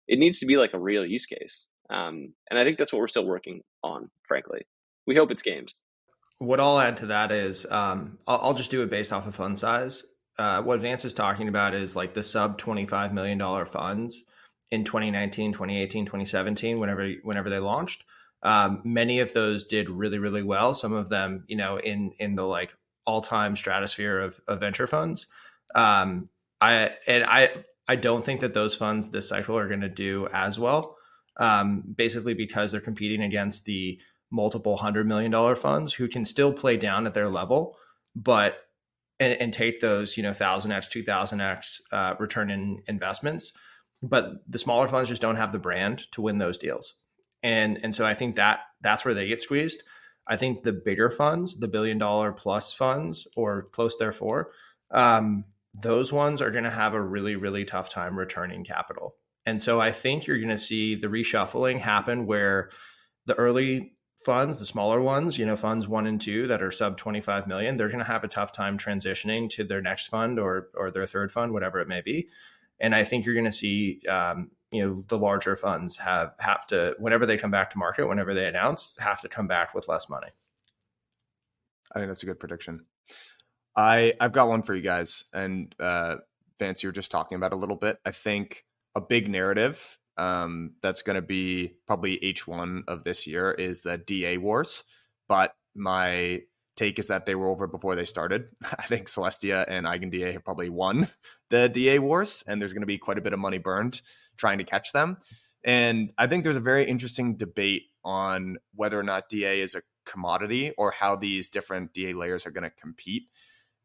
[0.08, 1.66] It needs to be like a real use case.
[1.90, 4.62] Um, and I think that's what we're still working on, frankly.
[5.06, 5.74] We hope it's games.
[6.38, 9.34] What I'll add to that is um, I'll, I'll, just do it based off of
[9.34, 10.04] fund size
[10.38, 14.24] uh, what Vance is talking about is like the sub $25 million funds
[14.70, 18.04] in 2019, 2018, 2017, whenever, whenever they launched.
[18.42, 20.74] Um, many of those did really, really well.
[20.74, 22.70] Some of them, you know, in, in the like
[23.08, 25.26] all time stratosphere of, of venture funds.
[25.74, 26.28] Um,
[26.60, 27.50] I, and I,
[27.88, 30.96] I don't think that those funds this cycle are going to do as well.
[31.40, 34.00] Um, basically because they're competing against the
[34.30, 37.76] multiple hundred million dollar funds who can still play down at their level,
[38.14, 38.58] but
[39.20, 43.52] and, and take those, you know, thousand x, two thousand x uh, return in investments.
[44.02, 46.94] But the smaller funds just don't have the brand to win those deals,
[47.42, 49.82] and and so I think that that's where they get squeezed.
[50.28, 54.50] I think the bigger funds, the billion dollar plus funds or close therefore,
[54.90, 55.44] um,
[55.82, 59.16] those ones are going to have a really really tough time returning capital.
[59.46, 62.70] And so I think you're going to see the reshuffling happen where
[63.24, 63.92] the early
[64.24, 67.76] funds, the smaller ones, you know, funds one and two that are sub 25 million,
[67.76, 71.06] they're going to have a tough time transitioning to their next fund or or their
[71.06, 72.28] third fund, whatever it may be.
[72.80, 76.66] And I think you're going to see, um, you know, the larger funds have have
[76.68, 79.88] to whenever they come back to market, whenever they announce, have to come back with
[79.88, 80.28] less money.
[81.92, 82.84] I think that's a good prediction.
[83.74, 86.16] I I've got one for you guys, and uh,
[86.58, 87.98] Vance, you are just talking about a little bit.
[88.04, 88.64] I think
[88.94, 93.96] a big narrative um, that's going to be probably H1 of this year is the
[93.96, 94.82] DA wars.
[95.28, 96.42] But my
[96.76, 98.48] take is that they were over before they started.
[98.78, 101.08] I think Celestia and EigenDA have probably won
[101.50, 104.02] the DA wars, and there's going to be quite a bit of money burned
[104.38, 105.18] trying to catch them.
[105.64, 109.82] And I think there's a very interesting debate on whether or not DA is a
[110.06, 113.24] commodity or how these different DA layers are going to compete.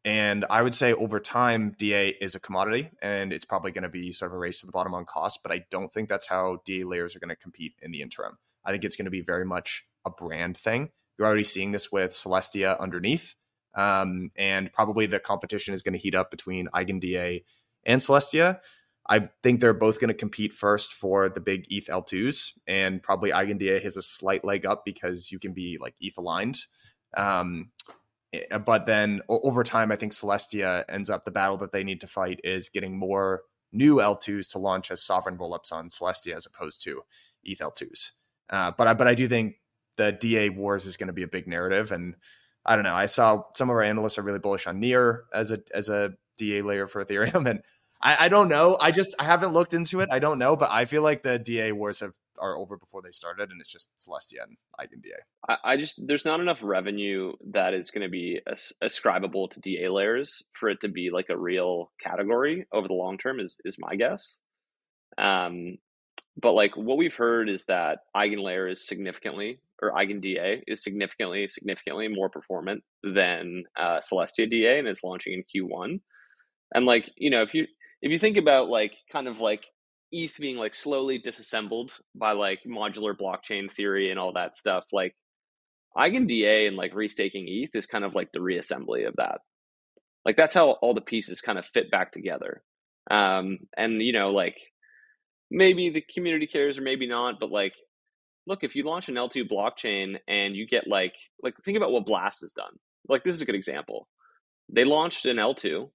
[0.04, 3.88] And I would say over time, DA is a commodity and it's probably going to
[3.88, 5.40] be sort of a race to the bottom on cost.
[5.42, 8.38] But I don't think that's how DA layers are going to compete in the interim.
[8.64, 10.90] I think it's going to be very much a brand thing.
[11.18, 13.34] You're already seeing this with Celestia underneath.
[13.74, 17.44] Um, and probably the competition is going to heat up between EigenDA
[17.84, 18.60] and Celestia.
[19.06, 23.30] I think they're both going to compete first for the big ETH L2s, and probably
[23.30, 26.60] EigenDA has a slight leg up because you can be like ETH aligned.
[27.16, 27.70] Um,
[28.32, 32.00] eh, but then over time, I think Celestia ends up the battle that they need
[32.00, 33.42] to fight is getting more
[33.72, 37.02] new L2s to launch as sovereign rollups on Celestia as opposed to
[37.42, 38.12] ETH L2s.
[38.48, 39.56] Uh, but I, but I do think
[39.96, 42.14] the DA wars is going to be a big narrative, and
[42.64, 42.94] I don't know.
[42.94, 46.14] I saw some of our analysts are really bullish on Near as a as a
[46.36, 47.62] DA layer for Ethereum, and
[48.04, 48.76] I, I don't know.
[48.80, 50.10] I just I haven't looked into it.
[50.12, 53.10] I don't know, but I feel like the DA wars have are over before they
[53.10, 55.22] started, and it's just Celestia and EigenDA.
[55.48, 59.60] I, I just there's not enough revenue that is going to be as, ascribable to
[59.60, 63.40] DA layers for it to be like a real category over the long term.
[63.40, 64.38] Is is my guess.
[65.16, 65.78] Um,
[66.36, 70.82] but like what we've heard is that Eigen layer is significantly or Eigen DA is
[70.82, 76.00] significantly significantly more performant than uh, Celestia DA and is launching in Q1.
[76.74, 77.66] And like you know if you
[78.04, 79.64] if you think about like kind of like
[80.12, 85.16] ETH being like slowly disassembled by like modular blockchain theory and all that stuff, like
[85.96, 89.38] EigenDA and like restaking ETH is kind of like the reassembly of that.
[90.26, 92.62] Like that's how all the pieces kind of fit back together.
[93.10, 94.58] Um, and you know, like
[95.50, 97.72] maybe the community cares or maybe not, but like,
[98.46, 102.04] look, if you launch an L2 blockchain and you get like, like think about what
[102.04, 102.78] Blast has done.
[103.08, 104.08] Like this is a good example.
[104.70, 105.88] They launched an L2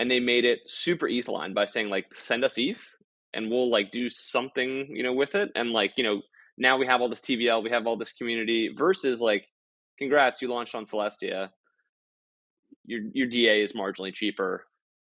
[0.00, 2.82] and they made it super ETH aligned by saying like send us ETH
[3.34, 5.50] and we'll like do something you know with it.
[5.54, 6.22] And like you know
[6.56, 9.46] now we have all this TVL we have all this community versus like
[9.98, 11.50] congrats you launched on Celestia.
[12.86, 14.66] Your your DA is marginally cheaper.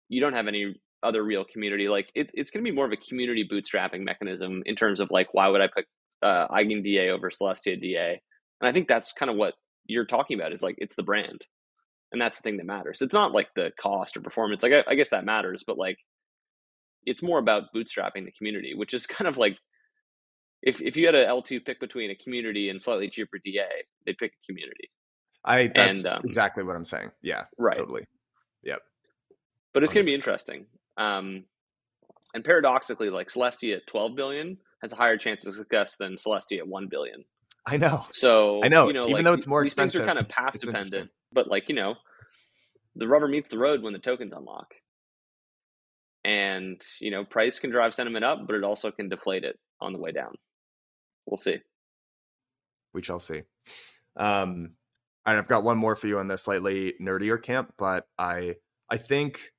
[0.09, 1.87] You don't have any other real community.
[1.87, 5.09] Like it, it's going to be more of a community bootstrapping mechanism in terms of
[5.11, 5.85] like why would I put
[6.23, 8.19] uh, Eigen DA over Celestia DA
[8.59, 9.53] and I think that's kind of what
[9.85, 11.45] you're talking about is like it's the brand
[12.11, 13.01] and that's the thing that matters.
[13.01, 14.63] It's not like the cost or performance.
[14.63, 15.97] Like I, I guess that matters, but like
[17.05, 19.57] it's more about bootstrapping the community, which is kind of like
[20.61, 23.65] if if you had an L2 pick between a community and slightly cheaper DA,
[24.05, 24.89] they'd pick a community.
[25.45, 27.11] I that's and, um, exactly what I'm saying.
[27.21, 28.05] Yeah, right, totally.
[28.63, 28.81] Yep.
[29.73, 30.65] But it's going to be interesting.
[30.97, 31.45] Um,
[32.33, 36.57] and paradoxically, like Celestia at 12 billion has a higher chance of success than Celestia
[36.57, 37.23] at 1 billion.
[37.65, 38.05] I know.
[38.11, 38.87] So I know.
[38.87, 41.11] You know, even like, though it's more expensive, things are kind of path dependent.
[41.31, 41.95] But like you know,
[42.95, 44.73] the rubber meets the road when the tokens unlock.
[46.25, 49.93] And you know, price can drive sentiment up, but it also can deflate it on
[49.93, 50.35] the way down.
[51.25, 51.59] We'll see.
[52.93, 53.43] We shall see.
[54.17, 54.71] Um,
[55.25, 58.55] and I've got one more for you on the slightly nerdier camp, but I
[58.89, 59.53] I think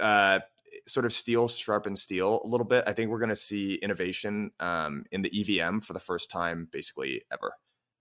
[0.00, 0.40] uh,
[0.86, 2.84] sort of steel sharpen steel a little bit.
[2.86, 6.68] I think we're going to see innovation um, in the EVM for the first time,
[6.72, 7.54] basically ever.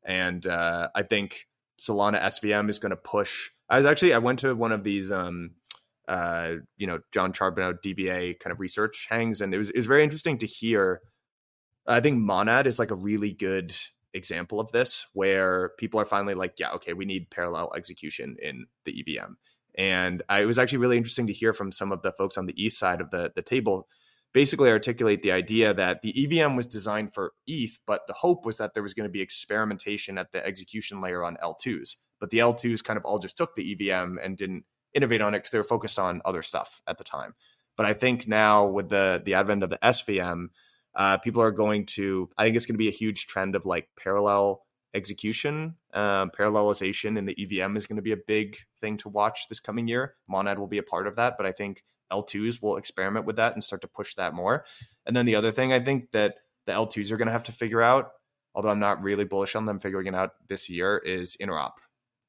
[0.03, 1.47] And uh, I think
[1.81, 3.49] Solana SVM is going to push.
[3.69, 5.51] I was actually I went to one of these, um,
[6.07, 9.87] uh, you know, Jon Charbonneau DBA kind of research hangs, and it was it was
[9.87, 11.01] very interesting to hear.
[11.87, 13.75] I think Monad is like a really good
[14.13, 18.67] example of this, where people are finally like, yeah, okay, we need parallel execution in
[18.85, 19.33] the EVM.
[19.75, 22.45] And I, it was actually really interesting to hear from some of the folks on
[22.45, 23.87] the east side of the, the table
[24.33, 28.57] basically articulate the idea that the EVM was designed for ETH, but the hope was
[28.57, 31.97] that there was going to be experimentation at the execution layer on L2s.
[32.19, 35.39] But the L2s kind of all just took the EVM and didn't innovate on it
[35.39, 37.33] because they were focused on other stuff at the time.
[37.77, 40.47] But I think now with the the advent of the SVM,
[40.95, 42.29] uh, people are going to.
[42.37, 44.63] I think it's going to be a huge trend of like parallel
[44.93, 49.47] execution, um, parallelization in the EVM is going to be a big thing to watch
[49.47, 50.15] this coming year.
[50.27, 53.53] Monad will be a part of that, but I think L2s will experiment with that
[53.53, 54.65] and start to push that more.
[55.05, 56.35] And then the other thing I think that
[56.65, 58.11] the L2s are going to have to figure out,
[58.53, 61.73] although I'm not really bullish on them figuring it out this year, is interop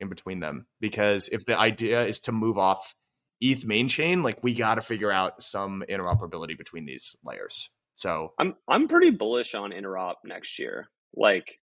[0.00, 0.66] in between them.
[0.80, 2.94] Because if the idea is to move off
[3.40, 7.70] ETH main chain, like we got to figure out some interoperability between these layers.
[7.94, 10.88] So I'm I'm pretty bullish on interop next year.
[11.14, 11.58] Like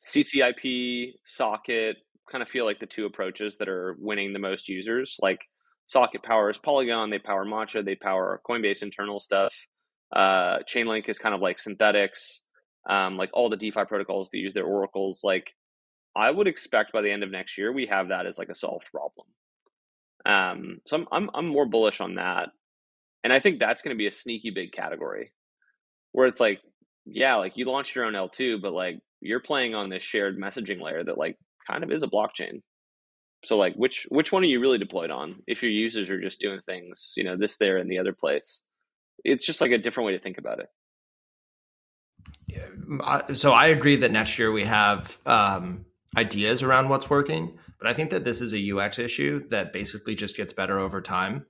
[0.00, 1.96] CCIP, socket,
[2.30, 5.16] kind of feel like the two approaches that are winning the most users.
[5.22, 5.40] Like
[5.86, 9.52] Socket powers Polygon, they power Matcha, they power Coinbase internal stuff.
[10.14, 12.38] Uh, Chainlink is kind of like Synthetix,
[12.88, 15.20] um, like all the DeFi protocols that use their oracles.
[15.24, 15.50] Like
[16.16, 18.54] I would expect by the end of next year, we have that as like a
[18.54, 19.26] solved problem.
[20.24, 22.48] Um, so I'm, I'm, I'm more bullish on that.
[23.22, 25.32] And I think that's going to be a sneaky big category
[26.12, 26.60] where it's like
[27.06, 30.80] yeah, like you launched your own L2, but like you're playing on this shared messaging
[30.80, 31.38] layer that like
[31.70, 32.62] kind of is a blockchain.
[33.46, 35.36] So like which which one are you really deployed on?
[35.46, 38.62] If your users are just doing things, you know, this there and the other place.
[39.24, 40.68] It's just like a different way to think about it.
[43.36, 45.86] So I agree that next year we have um,
[46.16, 50.16] ideas around what's working, but I think that this is a UX issue that basically
[50.16, 51.46] just gets better over time.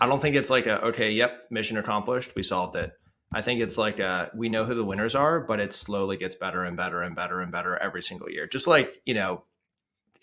[0.00, 2.92] I don't think it's like a okay, yep, mission accomplished, we solved it.
[3.32, 6.34] I think it's like a, we know who the winners are, but it slowly gets
[6.34, 8.48] better and better and better and better every single year.
[8.48, 9.44] Just like you know,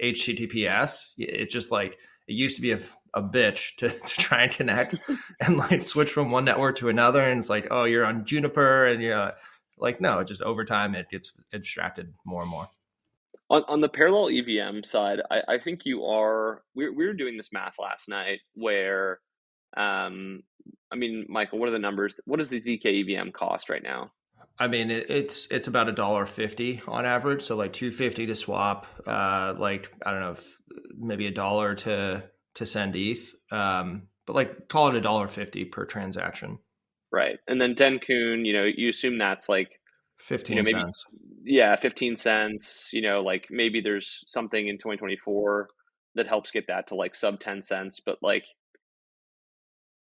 [0.02, 2.80] HTTPS, it just like it used to be a,
[3.14, 4.96] a bitch to, to try and connect
[5.42, 8.88] and like switch from one network to another, and it's like, oh, you're on Juniper,
[8.88, 9.34] and you're
[9.78, 12.68] like, no, just over time it gets abstracted more and more.
[13.50, 16.64] On, on the parallel EVM side, I, I think you are.
[16.76, 19.20] We, we were doing this math last night where,
[19.78, 20.44] um,
[20.92, 22.20] I mean, Michael, what are the numbers?
[22.26, 24.12] What does the zk EVM cost right now?
[24.60, 27.44] I mean, it, it's it's about a dollar fifty on average.
[27.44, 30.36] So like two fifty to swap, uh, like I don't know,
[30.98, 32.24] maybe a dollar to
[32.56, 36.60] to send ETH, um, but like call it a dollar fifty per transaction.
[37.12, 39.80] Right, and then Dencun, you know, you assume that's like
[40.18, 41.06] fifteen you know, maybe, cents.
[41.44, 42.90] Yeah, fifteen cents.
[42.94, 45.70] You know, like maybe there's something in 2024
[46.16, 48.46] that helps get that to like sub ten cents, but like,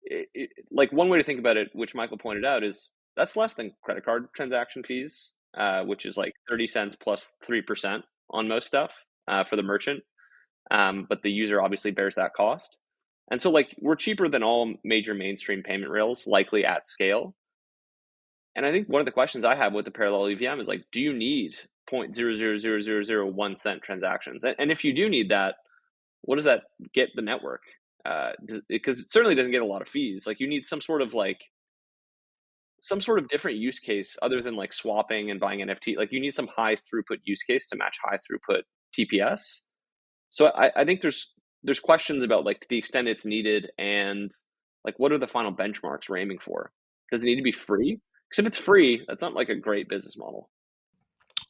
[0.04, 3.36] it, it, like one way to think about it, which Michael pointed out, is that's
[3.36, 8.48] less than credit card transaction fees, uh, which is like 30 cents plus 3% on
[8.48, 8.92] most stuff
[9.28, 10.02] uh, for the merchant.
[10.70, 12.78] Um, but the user obviously bears that cost.
[13.32, 17.36] And so, like, we're cheaper than all major mainstream payment rails, likely at scale.
[18.56, 20.86] And I think one of the questions I have with the parallel EVM is like,
[20.92, 21.58] do you need
[21.92, 24.44] 0.000001 cent transactions?
[24.44, 25.56] And, and if you do need that,
[26.22, 26.64] what does that
[26.94, 27.62] get the network?
[28.04, 30.26] Because uh, it certainly doesn't get a lot of fees.
[30.26, 31.42] Like, you need some sort of like
[32.88, 35.98] some sort of different use case other than like swapping and buying NFT.
[35.98, 38.62] Like you need some high throughput use case to match high throughput
[38.98, 39.62] TPS.
[40.30, 41.32] So I, I think there's
[41.64, 44.32] there's questions about like the extent it's needed and
[44.86, 46.72] like what are the final benchmarks we're aiming for?
[47.12, 48.00] Does it need to be free?
[48.30, 50.50] Because if it's free, that's not like a great business model.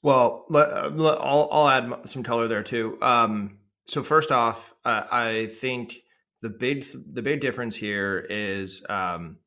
[0.02, 2.98] Well, let, let, I'll, I'll add some color there too.
[3.02, 3.58] Um,
[3.88, 5.98] so first off, uh, I think
[6.42, 9.38] the big the big difference here is um,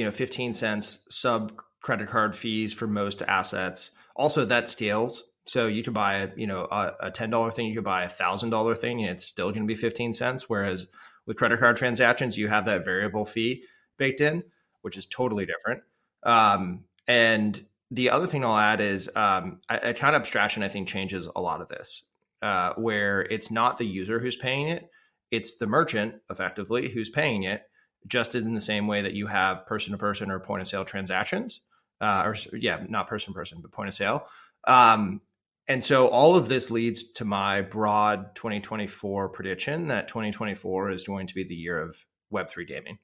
[0.00, 3.90] you know 15 cents sub credit card fees for most assets.
[4.16, 5.24] Also that scales.
[5.46, 8.08] So you could buy a you know a, a $10 thing you could buy a
[8.08, 10.48] thousand dollar thing and it's still going to be 15 cents.
[10.48, 10.86] Whereas
[11.26, 13.64] with credit card transactions you have that variable fee
[13.98, 14.42] baked in
[14.82, 15.82] which is totally different.
[16.22, 21.40] Um, and the other thing i'll add is um, account abstraction i think changes a
[21.40, 22.04] lot of this
[22.42, 24.88] uh, where it's not the user who's paying it
[25.30, 27.64] it's the merchant effectively who's paying it
[28.06, 30.84] just in the same way that you have person to person or point of sale
[30.84, 31.60] transactions,
[32.00, 34.26] uh, or yeah, not person to person, but point of sale.
[34.66, 35.20] Um,
[35.68, 41.26] and so all of this leads to my broad 2024 prediction that 2024 is going
[41.28, 41.96] to be the year of
[42.32, 42.98] Web3 gaming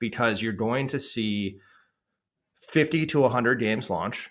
[0.00, 1.60] because you're going to see
[2.56, 4.30] 50 to 100 games launch.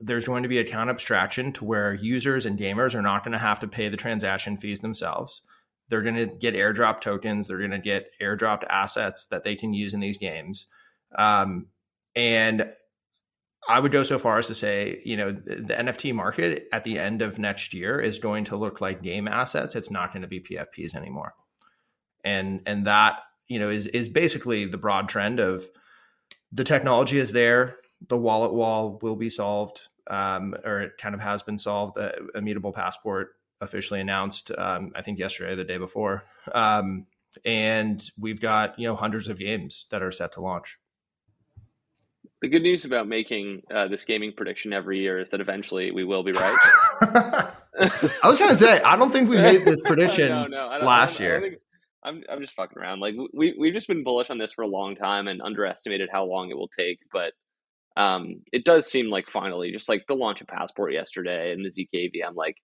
[0.00, 3.38] There's going to be account abstraction to where users and gamers are not going to
[3.38, 5.42] have to pay the transaction fees themselves.
[5.88, 7.48] They're going to get airdrop tokens.
[7.48, 10.66] They're going to get airdropped assets that they can use in these games.
[11.16, 11.68] Um,
[12.14, 12.70] and
[13.68, 16.84] I would go so far as to say, you know, the, the, NFT market at
[16.84, 19.74] the end of next year is going to look like game assets.
[19.74, 21.34] It's not going to be PFPs anymore.
[22.24, 25.66] And and that, you know, is is basically the broad trend of
[26.52, 27.76] the technology is there.
[28.08, 31.98] The wallet wall will be solved, um, or it kind of has been solved.
[31.98, 33.30] Uh, immutable passport
[33.60, 36.24] officially announced, um, I think yesterday, or the day before.
[36.52, 37.06] Um,
[37.44, 40.78] and we've got, you know, hundreds of games that are set to launch.
[42.40, 46.04] The good news about making uh, this gaming prediction every year is that eventually we
[46.04, 46.56] will be right.
[47.80, 51.18] I was going to say, I don't think we made this prediction no, no, last
[51.18, 51.40] year.
[51.40, 51.54] Think,
[52.04, 53.00] I'm, I'm just fucking around.
[53.00, 56.24] Like we, we've just been bullish on this for a long time and underestimated how
[56.24, 57.00] long it will take.
[57.12, 57.32] But
[57.96, 61.70] um, it does seem like finally, just like the launch of Passport yesterday and the
[61.70, 62.56] ZKVM, like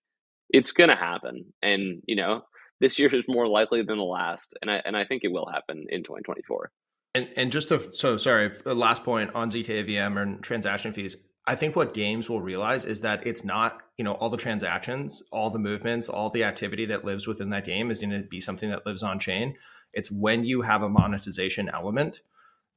[0.49, 1.45] it's going to happen.
[1.61, 2.41] And, you know,
[2.79, 4.53] this year is more likely than the last.
[4.61, 6.71] And I, and I think it will happen in 2024.
[7.15, 11.15] And, and just to, so sorry, uh, last point on ZKVM and transaction fees.
[11.47, 15.23] I think what games will realize is that it's not, you know, all the transactions,
[15.31, 18.41] all the movements, all the activity that lives within that game is going to be
[18.41, 19.55] something that lives on chain.
[19.93, 22.21] It's when you have a monetization element,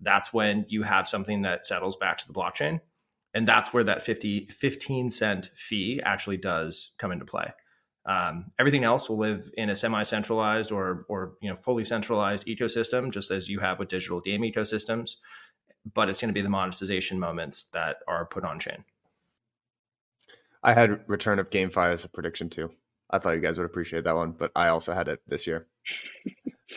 [0.01, 2.81] that's when you have something that settles back to the blockchain
[3.35, 7.53] and that's where that 50 15 cent fee actually does come into play
[8.07, 13.13] um, everything else will live in a semi-centralized or or you know fully centralized ecosystem
[13.13, 15.17] just as you have with digital game ecosystems
[15.95, 18.85] but it's going to be the monetization moments that are put on chain.
[20.63, 22.71] I had Return of GameFi as a prediction too.
[23.11, 25.67] I thought you guys would appreciate that one, but I also had it this year.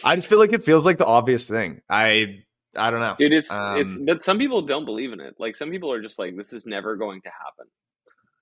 [0.03, 1.81] I just feel like it feels like the obvious thing.
[1.89, 2.43] I
[2.75, 3.33] I don't know, dude.
[3.33, 5.35] It's um, it's but some people don't believe in it.
[5.37, 7.67] Like some people are just like, this is never going to happen.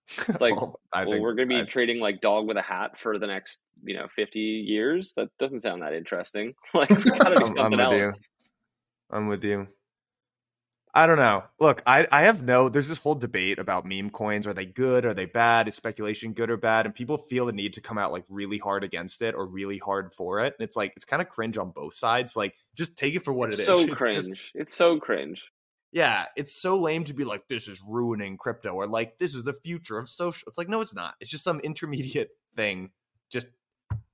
[0.27, 2.63] It's like, well, well think, we're going to be I, trading like dog with a
[2.63, 5.13] hat for the next, you know, 50 years.
[5.15, 6.55] That doesn't sound that interesting.
[6.73, 8.01] Like, we got to do something I'm else.
[8.01, 8.11] You.
[9.11, 9.67] I'm with you.
[10.99, 11.45] I don't know.
[11.61, 14.45] Look, I, I have no, there's this whole debate about meme coins.
[14.45, 15.05] Are they good?
[15.05, 15.69] Are they bad?
[15.69, 16.85] Is speculation good or bad?
[16.85, 19.77] And people feel the need to come out like really hard against it or really
[19.77, 20.55] hard for it.
[20.59, 22.35] And it's like, it's kind of cringe on both sides.
[22.35, 23.85] Like, just take it for what it's it so is.
[23.87, 24.27] So cringe.
[24.27, 25.41] It's, it's so cringe.
[25.93, 29.45] Yeah, it's so lame to be like, this is ruining crypto or like, this is
[29.45, 30.43] the future of social.
[30.47, 31.13] It's like, no, it's not.
[31.21, 32.89] It's just some intermediate thing.
[33.29, 33.47] Just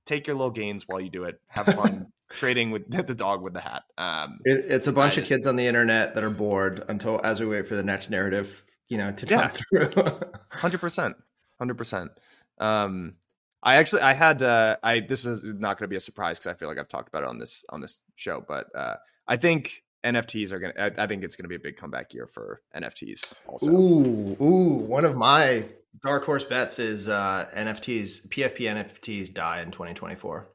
[0.04, 1.40] take your little gains while you do it.
[1.48, 3.84] Have fun trading with the dog with the hat.
[3.98, 7.40] Um, it, it's a bunch of kids on the internet that are bored until as
[7.40, 9.88] we wait for the next narrative, you know, to come yeah.
[9.88, 10.20] through.
[10.50, 11.16] Hundred percent,
[11.58, 12.10] hundred percent.
[12.58, 13.14] Um,
[13.62, 16.52] I actually, I had, uh, I this is not going to be a surprise because
[16.52, 18.96] I feel like I've talked about it on this on this show, but uh,
[19.26, 20.74] I think NFTs are gonna.
[20.78, 23.34] I, I think it's gonna be a big comeback year for NFTs.
[23.48, 25.64] Also, ooh, ooh, one of my
[26.02, 28.28] dark horse bets is uh, NFTs.
[28.28, 30.48] PFP NFTs die in 2024.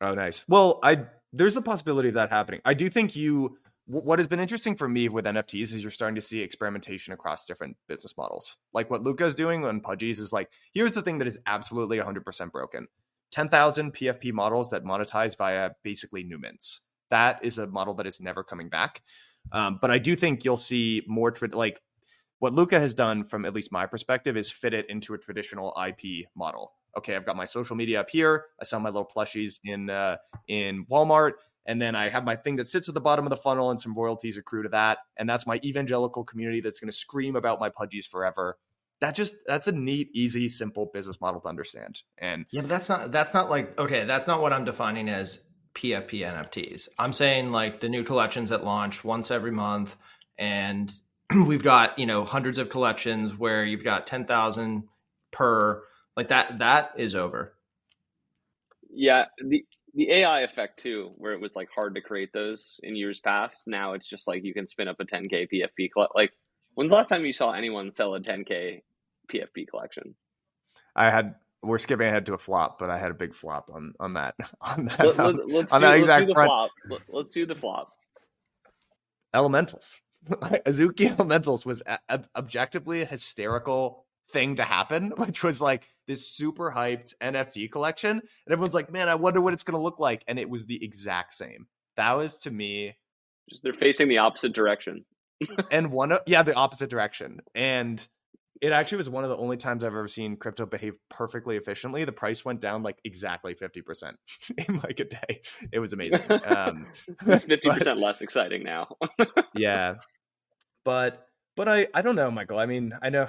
[0.00, 0.44] Oh, nice.
[0.48, 2.60] Well, I there's a possibility of that happening.
[2.64, 3.58] I do think you.
[3.88, 7.46] What has been interesting for me with NFTs is you're starting to see experimentation across
[7.46, 8.56] different business models.
[8.72, 11.98] Like what Luca is doing on Pudgies is like, here's the thing that is absolutely
[11.98, 12.88] 100% broken
[13.30, 16.80] 10,000 PFP models that monetize via basically new mints.
[17.10, 19.02] That is a model that is never coming back.
[19.52, 21.80] Um, but I do think you'll see more, tra- like
[22.38, 25.76] what Luca has done from at least my perspective is fit it into a traditional
[25.86, 28.46] IP model okay, I've got my social media up here.
[28.60, 30.16] I sell my little plushies in uh,
[30.48, 31.32] in Walmart,
[31.66, 33.80] and then I have my thing that sits at the bottom of the funnel, and
[33.80, 34.98] some royalties accrue to that.
[35.16, 38.56] And that's my evangelical community that's going to scream about my pudgies forever.
[39.00, 42.02] That just that's a neat, easy, simple business model to understand.
[42.16, 45.42] And yeah, but that's not that's not like okay, that's not what I'm defining as
[45.74, 46.88] PFP NFTs.
[46.98, 49.96] I'm saying like the new collections that launch once every month,
[50.38, 50.92] and
[51.46, 54.84] we've got you know hundreds of collections where you've got ten thousand
[55.30, 55.82] per
[56.16, 57.54] like that that is over.
[58.90, 59.64] Yeah, the
[59.94, 63.66] the AI effect too, where it was like hard to create those in years past.
[63.66, 66.32] Now it's just like you can spin up a 10k PFP like.
[66.74, 68.82] When's the last time you saw anyone sell a 10k
[69.32, 70.14] PFP collection?
[70.94, 73.94] I had we're skipping ahead to a flop, but I had a big flop on
[73.98, 76.70] on that on that, let, let, um, let's on do, that exact let's do front.
[76.88, 77.00] Flop.
[77.08, 77.92] Let's do the flop.
[79.34, 80.00] Elementals.
[80.30, 86.70] Azuki Elementals was a- objectively a hysterical thing to happen, which was like this super
[86.70, 88.10] hyped NFT collection.
[88.10, 90.24] And everyone's like, man, I wonder what it's going to look like.
[90.28, 91.66] And it was the exact same.
[91.96, 92.96] That was to me.
[93.50, 95.04] Just they're facing the opposite direction.
[95.70, 97.40] and one of, yeah, the opposite direction.
[97.54, 98.06] And
[98.62, 102.04] it actually was one of the only times I've ever seen crypto behave perfectly efficiently.
[102.04, 104.14] The price went down like exactly 50%
[104.68, 105.42] in like a day.
[105.72, 106.24] It was amazing.
[106.30, 106.86] Um,
[107.26, 108.88] it's 50% but, less exciting now.
[109.54, 109.96] yeah.
[110.84, 111.26] But,
[111.56, 112.58] but I, I don't know, Michael.
[112.58, 113.28] I mean, I know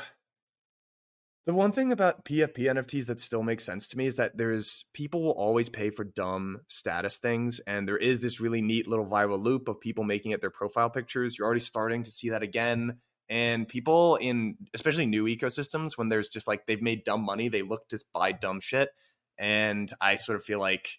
[1.48, 4.84] the one thing about PFP NFTs that still makes sense to me is that there's
[4.92, 7.62] people will always pay for dumb status things.
[7.62, 10.90] And there is this really neat little viral loop of people making it their profile
[10.90, 11.38] pictures.
[11.38, 12.98] You're already starting to see that again.
[13.30, 17.62] And people in especially new ecosystems, when there's just like they've made dumb money, they
[17.62, 18.90] look to buy dumb shit.
[19.38, 20.98] And I sort of feel like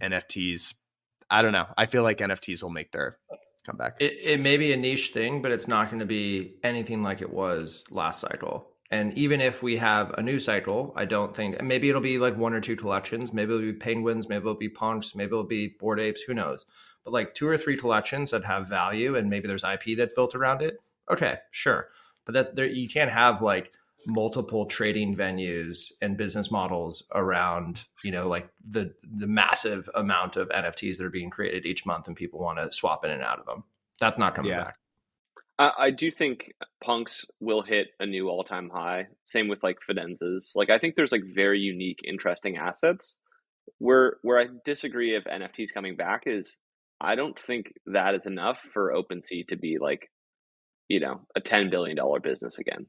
[0.00, 0.74] NFTs,
[1.28, 1.66] I don't know.
[1.76, 3.18] I feel like NFTs will make their
[3.66, 3.96] comeback.
[3.98, 7.20] It, it may be a niche thing, but it's not going to be anything like
[7.20, 8.68] it was last cycle.
[8.90, 12.36] And even if we have a new cycle, I don't think maybe it'll be like
[12.36, 13.32] one or two collections.
[13.34, 16.64] Maybe it'll be penguins, maybe it'll be punks, maybe it'll be Bored Apes, who knows.
[17.04, 20.34] But like two or three collections that have value and maybe there's IP that's built
[20.34, 20.78] around it.
[21.10, 21.88] Okay, sure.
[22.24, 23.72] But that's there you can't have like
[24.06, 30.48] multiple trading venues and business models around, you know, like the the massive amount of
[30.48, 33.38] NFTs that are being created each month and people want to swap in and out
[33.38, 33.64] of them.
[34.00, 34.64] That's not coming yeah.
[34.64, 34.78] back.
[35.58, 36.52] I, I do think
[36.82, 39.08] punks will hit a new all time high.
[39.26, 40.52] Same with like Fidenzas.
[40.54, 43.16] Like I think there's like very unique, interesting assets.
[43.78, 46.56] Where where I disagree if NFTs coming back is
[47.00, 50.10] I don't think that is enough for OpenSea to be like,
[50.88, 52.86] you know, a ten billion dollar business again.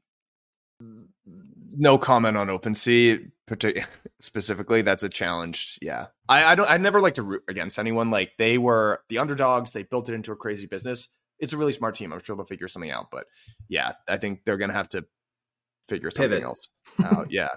[1.72, 3.30] No comment on OpenSea
[4.20, 4.82] specifically.
[4.82, 5.78] That's a challenge.
[5.82, 6.70] Yeah, I, I don't.
[6.70, 8.10] I never like to root against anyone.
[8.10, 9.72] Like they were the underdogs.
[9.72, 11.08] They built it into a crazy business
[11.40, 12.12] it's a really smart team.
[12.12, 13.10] I'm sure they'll figure something out.
[13.10, 13.26] But
[13.68, 15.04] yeah, I think they're gonna have to
[15.88, 16.44] figure something Pivot.
[16.44, 16.68] else
[17.04, 17.30] out.
[17.30, 17.48] Yeah.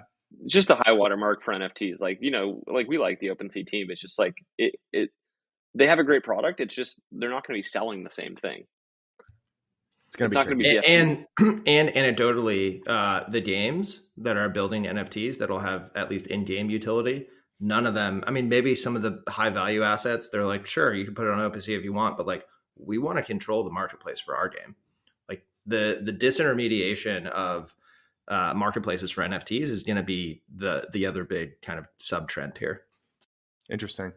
[0.46, 2.00] just the high water mark for NFTs.
[2.00, 3.86] Like, you know, like we like the OpenSea team.
[3.90, 5.10] It's just like it it
[5.74, 6.60] they have a great product.
[6.60, 8.64] It's just they're not gonna be selling the same thing.
[10.06, 14.48] It's gonna be not gonna be- and and, and anecdotally, uh, the games that are
[14.48, 17.26] building NFTs that'll have at least in-game utility.
[17.60, 18.22] None of them.
[18.26, 20.28] I mean, maybe some of the high-value assets.
[20.28, 22.44] They're like, sure, you can put it on OpenSea if you want, but like,
[22.76, 24.74] we want to control the marketplace for our game.
[25.28, 27.74] Like the the disintermediation of
[28.28, 32.28] uh, marketplaces for NFTs is going to be the the other big kind of sub
[32.28, 32.82] trend here.
[33.70, 34.12] Interesting.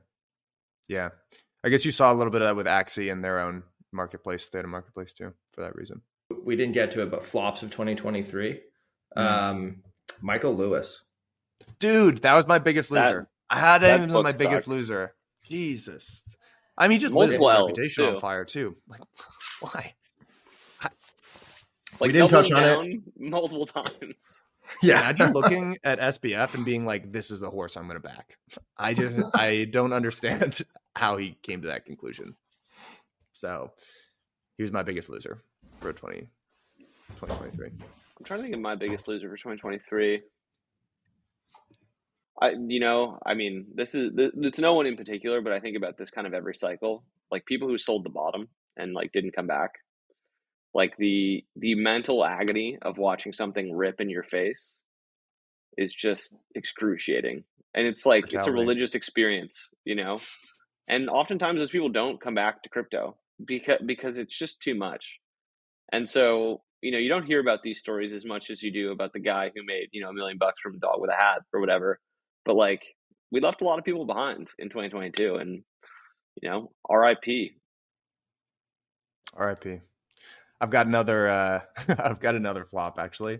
[0.87, 1.09] Yeah.
[1.63, 4.47] I guess you saw a little bit of that with Axie and their own marketplace,
[4.49, 6.01] they had a marketplace too, for that reason.
[6.43, 8.61] We didn't get to it, but flops of 2023.
[9.17, 9.21] Mm.
[9.21, 9.83] Um,
[10.21, 11.05] Michael Lewis.
[11.79, 13.29] Dude, that was my biggest That- loser.
[13.49, 15.13] I had that him as book my biggest loser.
[15.43, 16.35] Jesus.
[16.77, 18.75] I mean, he just lit his Multiple whole reputation on fire too.
[18.87, 19.01] Like,
[19.61, 19.93] why?
[21.99, 23.01] Like didn't touch on it.
[23.17, 24.15] multiple times.
[24.83, 28.05] Yeah, imagine looking at SBF and being like, "This is the horse I'm going to
[28.05, 28.37] back."
[28.77, 30.59] I just, I don't understand
[30.93, 32.35] how he came to that conclusion.
[33.31, 33.71] So,
[34.57, 35.41] he was my biggest loser
[35.79, 36.27] for 20,
[37.15, 37.67] 2023.
[37.67, 40.21] I'm trying to think of my biggest loser for 2023.
[42.41, 45.75] I, you know, I mean, this is it's no one in particular, but I think
[45.75, 47.03] about this kind of every cycle.
[47.31, 48.47] Like people who sold the bottom
[48.77, 49.71] and like didn't come back.
[50.73, 54.75] Like the the mental agony of watching something rip in your face
[55.77, 57.43] is just excruciating,
[57.73, 60.19] and it's like it's a religious experience, you know.
[60.87, 65.17] And oftentimes those people don't come back to crypto because because it's just too much.
[65.91, 68.91] And so, you know, you don't hear about these stories as much as you do
[68.91, 71.15] about the guy who made, you know, a million bucks from a dog with a
[71.15, 71.99] hat or whatever.
[72.47, 72.81] But like,
[73.29, 75.61] we left a lot of people behind in 2022 and,
[76.41, 77.51] you know, RIP.
[79.35, 79.79] R.I.P.
[80.61, 81.27] I've got another.
[81.27, 81.59] uh
[81.99, 83.39] I've got another flop actually.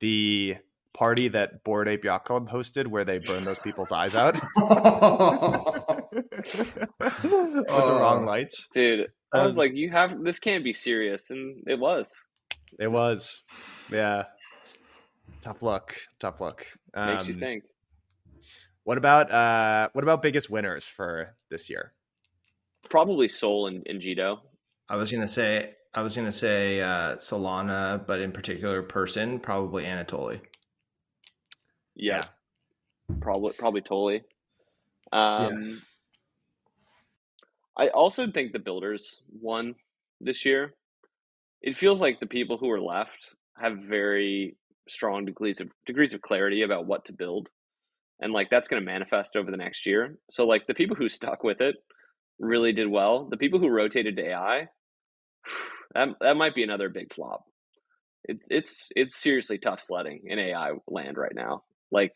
[0.00, 0.56] The
[0.94, 6.24] party that Bored Ape Yacht Club hosted, where they burn those people's eyes out with
[6.88, 8.66] the wrong lights.
[8.72, 11.30] Dude, I Um, was like, you have, this can't be serious.
[11.30, 12.10] And it was.
[12.80, 13.42] It was,
[13.92, 14.24] yeah.
[15.42, 15.94] Tough luck.
[16.18, 16.66] Tough luck.
[16.96, 17.64] Makes you Um, think.
[18.86, 21.92] What about uh what about biggest winners for this year?
[22.88, 24.38] Probably Sol and, and Jito.
[24.88, 29.82] I was gonna say I was gonna say uh, Solana, but in particular person, probably
[29.82, 30.40] Anatoly.
[31.96, 32.26] Yeah.
[33.20, 34.22] Probably, probably Toly.
[35.12, 35.82] Um,
[37.76, 39.74] I also think the builders won
[40.20, 40.74] this year.
[41.60, 44.56] It feels like the people who are left have very
[44.86, 47.48] strong degrees of degrees of clarity about what to build,
[48.20, 50.18] and like that's going to manifest over the next year.
[50.30, 51.76] So like the people who stuck with it
[52.38, 53.28] really did well.
[53.30, 54.68] The people who rotated to AI,
[55.94, 57.44] that that might be another big flop.
[58.24, 61.62] It's it's it's seriously tough sledding in AI land right now.
[61.90, 62.12] Like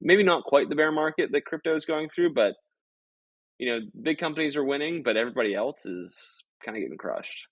[0.00, 2.54] maybe not quite the bear market that crypto is going through, but
[3.58, 7.46] you know, big companies are winning, but everybody else is kind of getting crushed.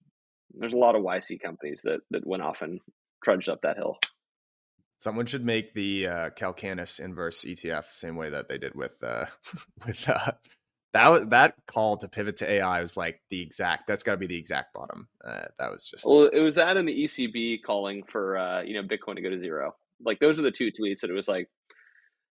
[0.52, 2.80] There's a lot of YC companies that that went off and
[3.22, 3.98] trudged up that hill.
[4.98, 9.26] Someone should make the uh Calacanis inverse ETF same way that they did with uh
[9.86, 10.32] with uh
[10.94, 14.28] that that call to pivot to AI was like the exact that's got to be
[14.28, 15.08] the exact bottom.
[15.24, 18.74] Uh, that was just Well, it was that and the ECB calling for uh, you
[18.74, 19.74] know Bitcoin to go to zero.
[20.02, 21.50] Like those are the two tweets that it was like,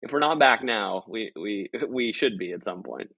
[0.01, 3.15] if we're not back now, we we we should be at some point.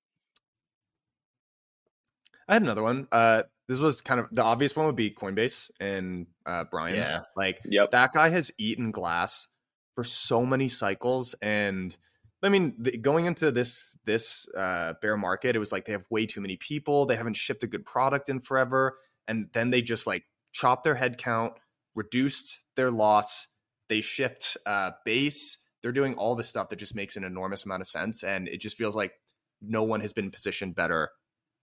[2.48, 3.06] I had another one.
[3.12, 6.96] Uh, this was kind of the obvious one would be Coinbase and uh, Brian.
[6.96, 7.20] Yeah.
[7.36, 7.90] like Yep.
[7.90, 9.46] that guy has eaten glass
[9.94, 11.96] for so many cycles, and
[12.42, 16.04] I mean, the, going into this this uh, bear market, it was like they have
[16.10, 17.04] way too many people.
[17.06, 20.96] They haven't shipped a good product in forever, and then they just like chopped their
[20.96, 21.52] headcount,
[21.94, 23.48] reduced their loss.
[23.88, 25.58] They shipped uh, base.
[25.82, 28.60] They're doing all this stuff that just makes an enormous amount of sense, and it
[28.60, 29.12] just feels like
[29.60, 31.10] no one has been positioned better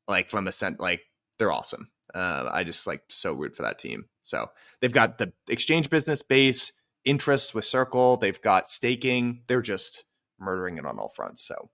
[0.07, 1.01] like from a cent like
[1.37, 4.49] they're awesome uh, i just like so root for that team so
[4.81, 6.71] they've got the exchange business base
[7.03, 10.05] interest with circle they've got staking they're just
[10.39, 11.69] murdering it on all fronts so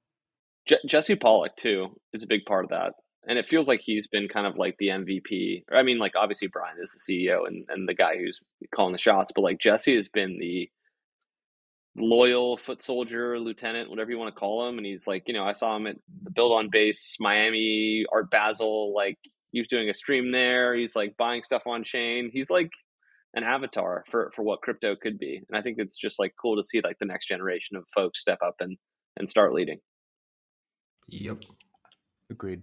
[0.67, 2.93] Je- Jesse Pollak too is a big part of that,
[3.27, 5.63] and it feels like he's been kind of like the MVP.
[5.71, 8.39] I mean, like obviously Brian is the CEO and and the guy who's
[8.73, 10.69] calling the shots, but like Jesse has been the
[11.97, 14.77] loyal foot soldier, lieutenant, whatever you want to call him.
[14.77, 18.31] And he's like, you know, I saw him at the Build on Base Miami Art
[18.31, 18.93] Basel.
[18.95, 19.17] Like
[19.52, 20.76] he was doing a stream there.
[20.76, 22.30] He's like buying stuff on chain.
[22.34, 22.72] He's like
[23.34, 25.41] an avatar for for what crypto could be.
[25.49, 28.19] And I think it's just like cool to see like the next generation of folks
[28.19, 28.78] step up and
[29.18, 29.80] and start leading.
[31.11, 31.44] Yep.
[32.30, 32.61] agreed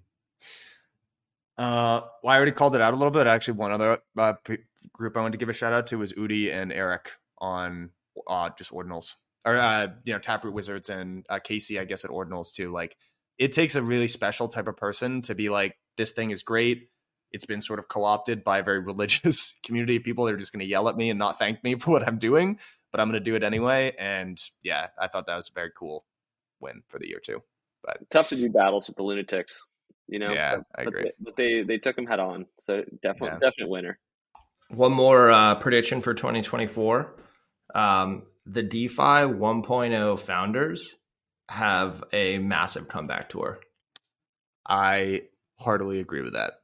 [1.58, 4.58] uh well, i already called it out a little bit actually one other uh, p-
[4.92, 7.90] group i wanted to give a shout out to was udi and eric on
[8.28, 12.10] uh just ordinals or uh you know taproot wizards and uh casey i guess at
[12.10, 12.96] ordinals too like
[13.38, 16.88] it takes a really special type of person to be like this thing is great
[17.32, 20.52] it's been sort of co-opted by a very religious community of people that are just
[20.52, 22.58] going to yell at me and not thank me for what I'm doing,
[22.90, 23.94] but I'm going to do it anyway.
[23.98, 26.04] And yeah, I thought that was a very cool
[26.60, 27.42] win for the year too.
[27.84, 29.66] But tough to do battles with the lunatics,
[30.08, 30.32] you know.
[30.32, 31.02] Yeah, but, I but agree.
[31.04, 33.50] They, but they they took them head on, so definitely Yeah.
[33.50, 33.98] definite winner.
[34.70, 37.14] One more uh, prediction for 2024.
[37.74, 40.96] Um, the DeFi 1.0 founders
[41.48, 43.60] have a massive comeback tour.
[44.68, 45.22] I
[45.60, 46.54] heartily agree with that.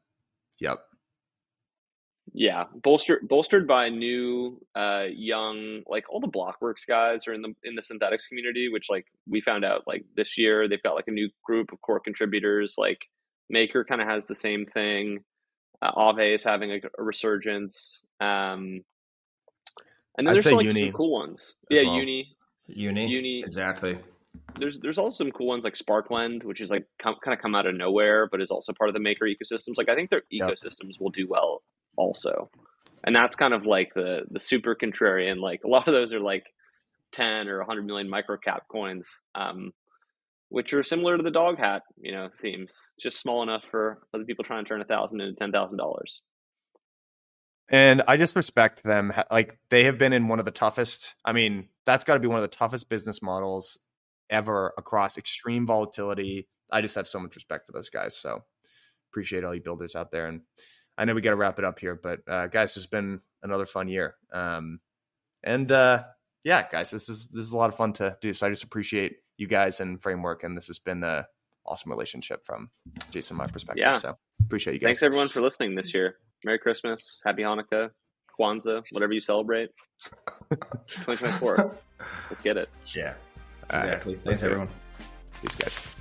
[0.60, 0.78] Yep.
[2.32, 7.54] Yeah, bolstered bolstered by new uh young like all the Blockworks guys are in the
[7.64, 11.08] in the Synthetix community, which like we found out like this year they've got like
[11.08, 12.74] a new group of core contributors.
[12.78, 13.02] Like
[13.50, 15.20] Maker kind of has the same thing.
[15.82, 18.04] Uh, Aave is having a, a resurgence.
[18.20, 18.80] Um,
[20.16, 21.54] and then I'd there's say like Uni some cool ones.
[21.68, 21.96] Yeah, well.
[21.96, 22.36] Uni.
[22.66, 23.40] Uni, Uni.
[23.40, 23.98] exactly.
[24.56, 27.54] There's there's also some cool ones like SparkLend, which is like come, kind of come
[27.54, 29.76] out of nowhere, but is also part of the Maker ecosystems.
[29.76, 30.50] Like I think their Yep.
[30.50, 31.62] ecosystems will do well
[31.96, 32.50] also,
[33.04, 35.40] and that's kind of like the the super contrarian.
[35.40, 36.46] Like a lot of those are like
[37.12, 39.72] ten or hundred million micro cap coins, um,
[40.50, 42.78] which are similar to the dog hat, you know, themes.
[43.00, 46.22] Just small enough for other people trying to turn a thousand into ten thousand dollars.
[47.70, 49.12] And I just respect them.
[49.30, 51.14] Like they have been in one of the toughest.
[51.24, 53.78] I mean, that's got to be one of the toughest business models
[54.30, 56.48] ever across extreme volatility.
[56.70, 58.16] I just have so much respect for those guys.
[58.16, 58.42] So
[59.10, 60.26] appreciate all you builders out there.
[60.26, 60.40] And
[60.98, 63.66] I know we got to wrap it up here, but uh, guys, it's been another
[63.66, 64.14] fun year.
[64.32, 64.80] Um,
[65.42, 66.04] and uh,
[66.42, 68.32] yeah, guys, this is this is a lot of fun to do.
[68.32, 71.26] So I just appreciate you guys and framework, and this has been a
[71.66, 72.70] awesome relationship from
[73.10, 73.82] Jason, my perspective.
[73.82, 73.96] Yeah.
[73.96, 74.88] So appreciate you guys.
[74.88, 76.16] Thanks everyone for listening this year.
[76.44, 77.90] Merry Christmas, Happy Hanukkah,
[78.38, 79.70] Kwanzaa, whatever you celebrate.
[80.50, 81.74] 2024.
[82.30, 82.68] Let's get it.
[82.94, 83.14] Yeah,
[83.70, 84.14] All right, exactly.
[84.16, 84.46] Thanks, it.
[84.46, 84.68] everyone.
[85.40, 85.96] Peace, guys.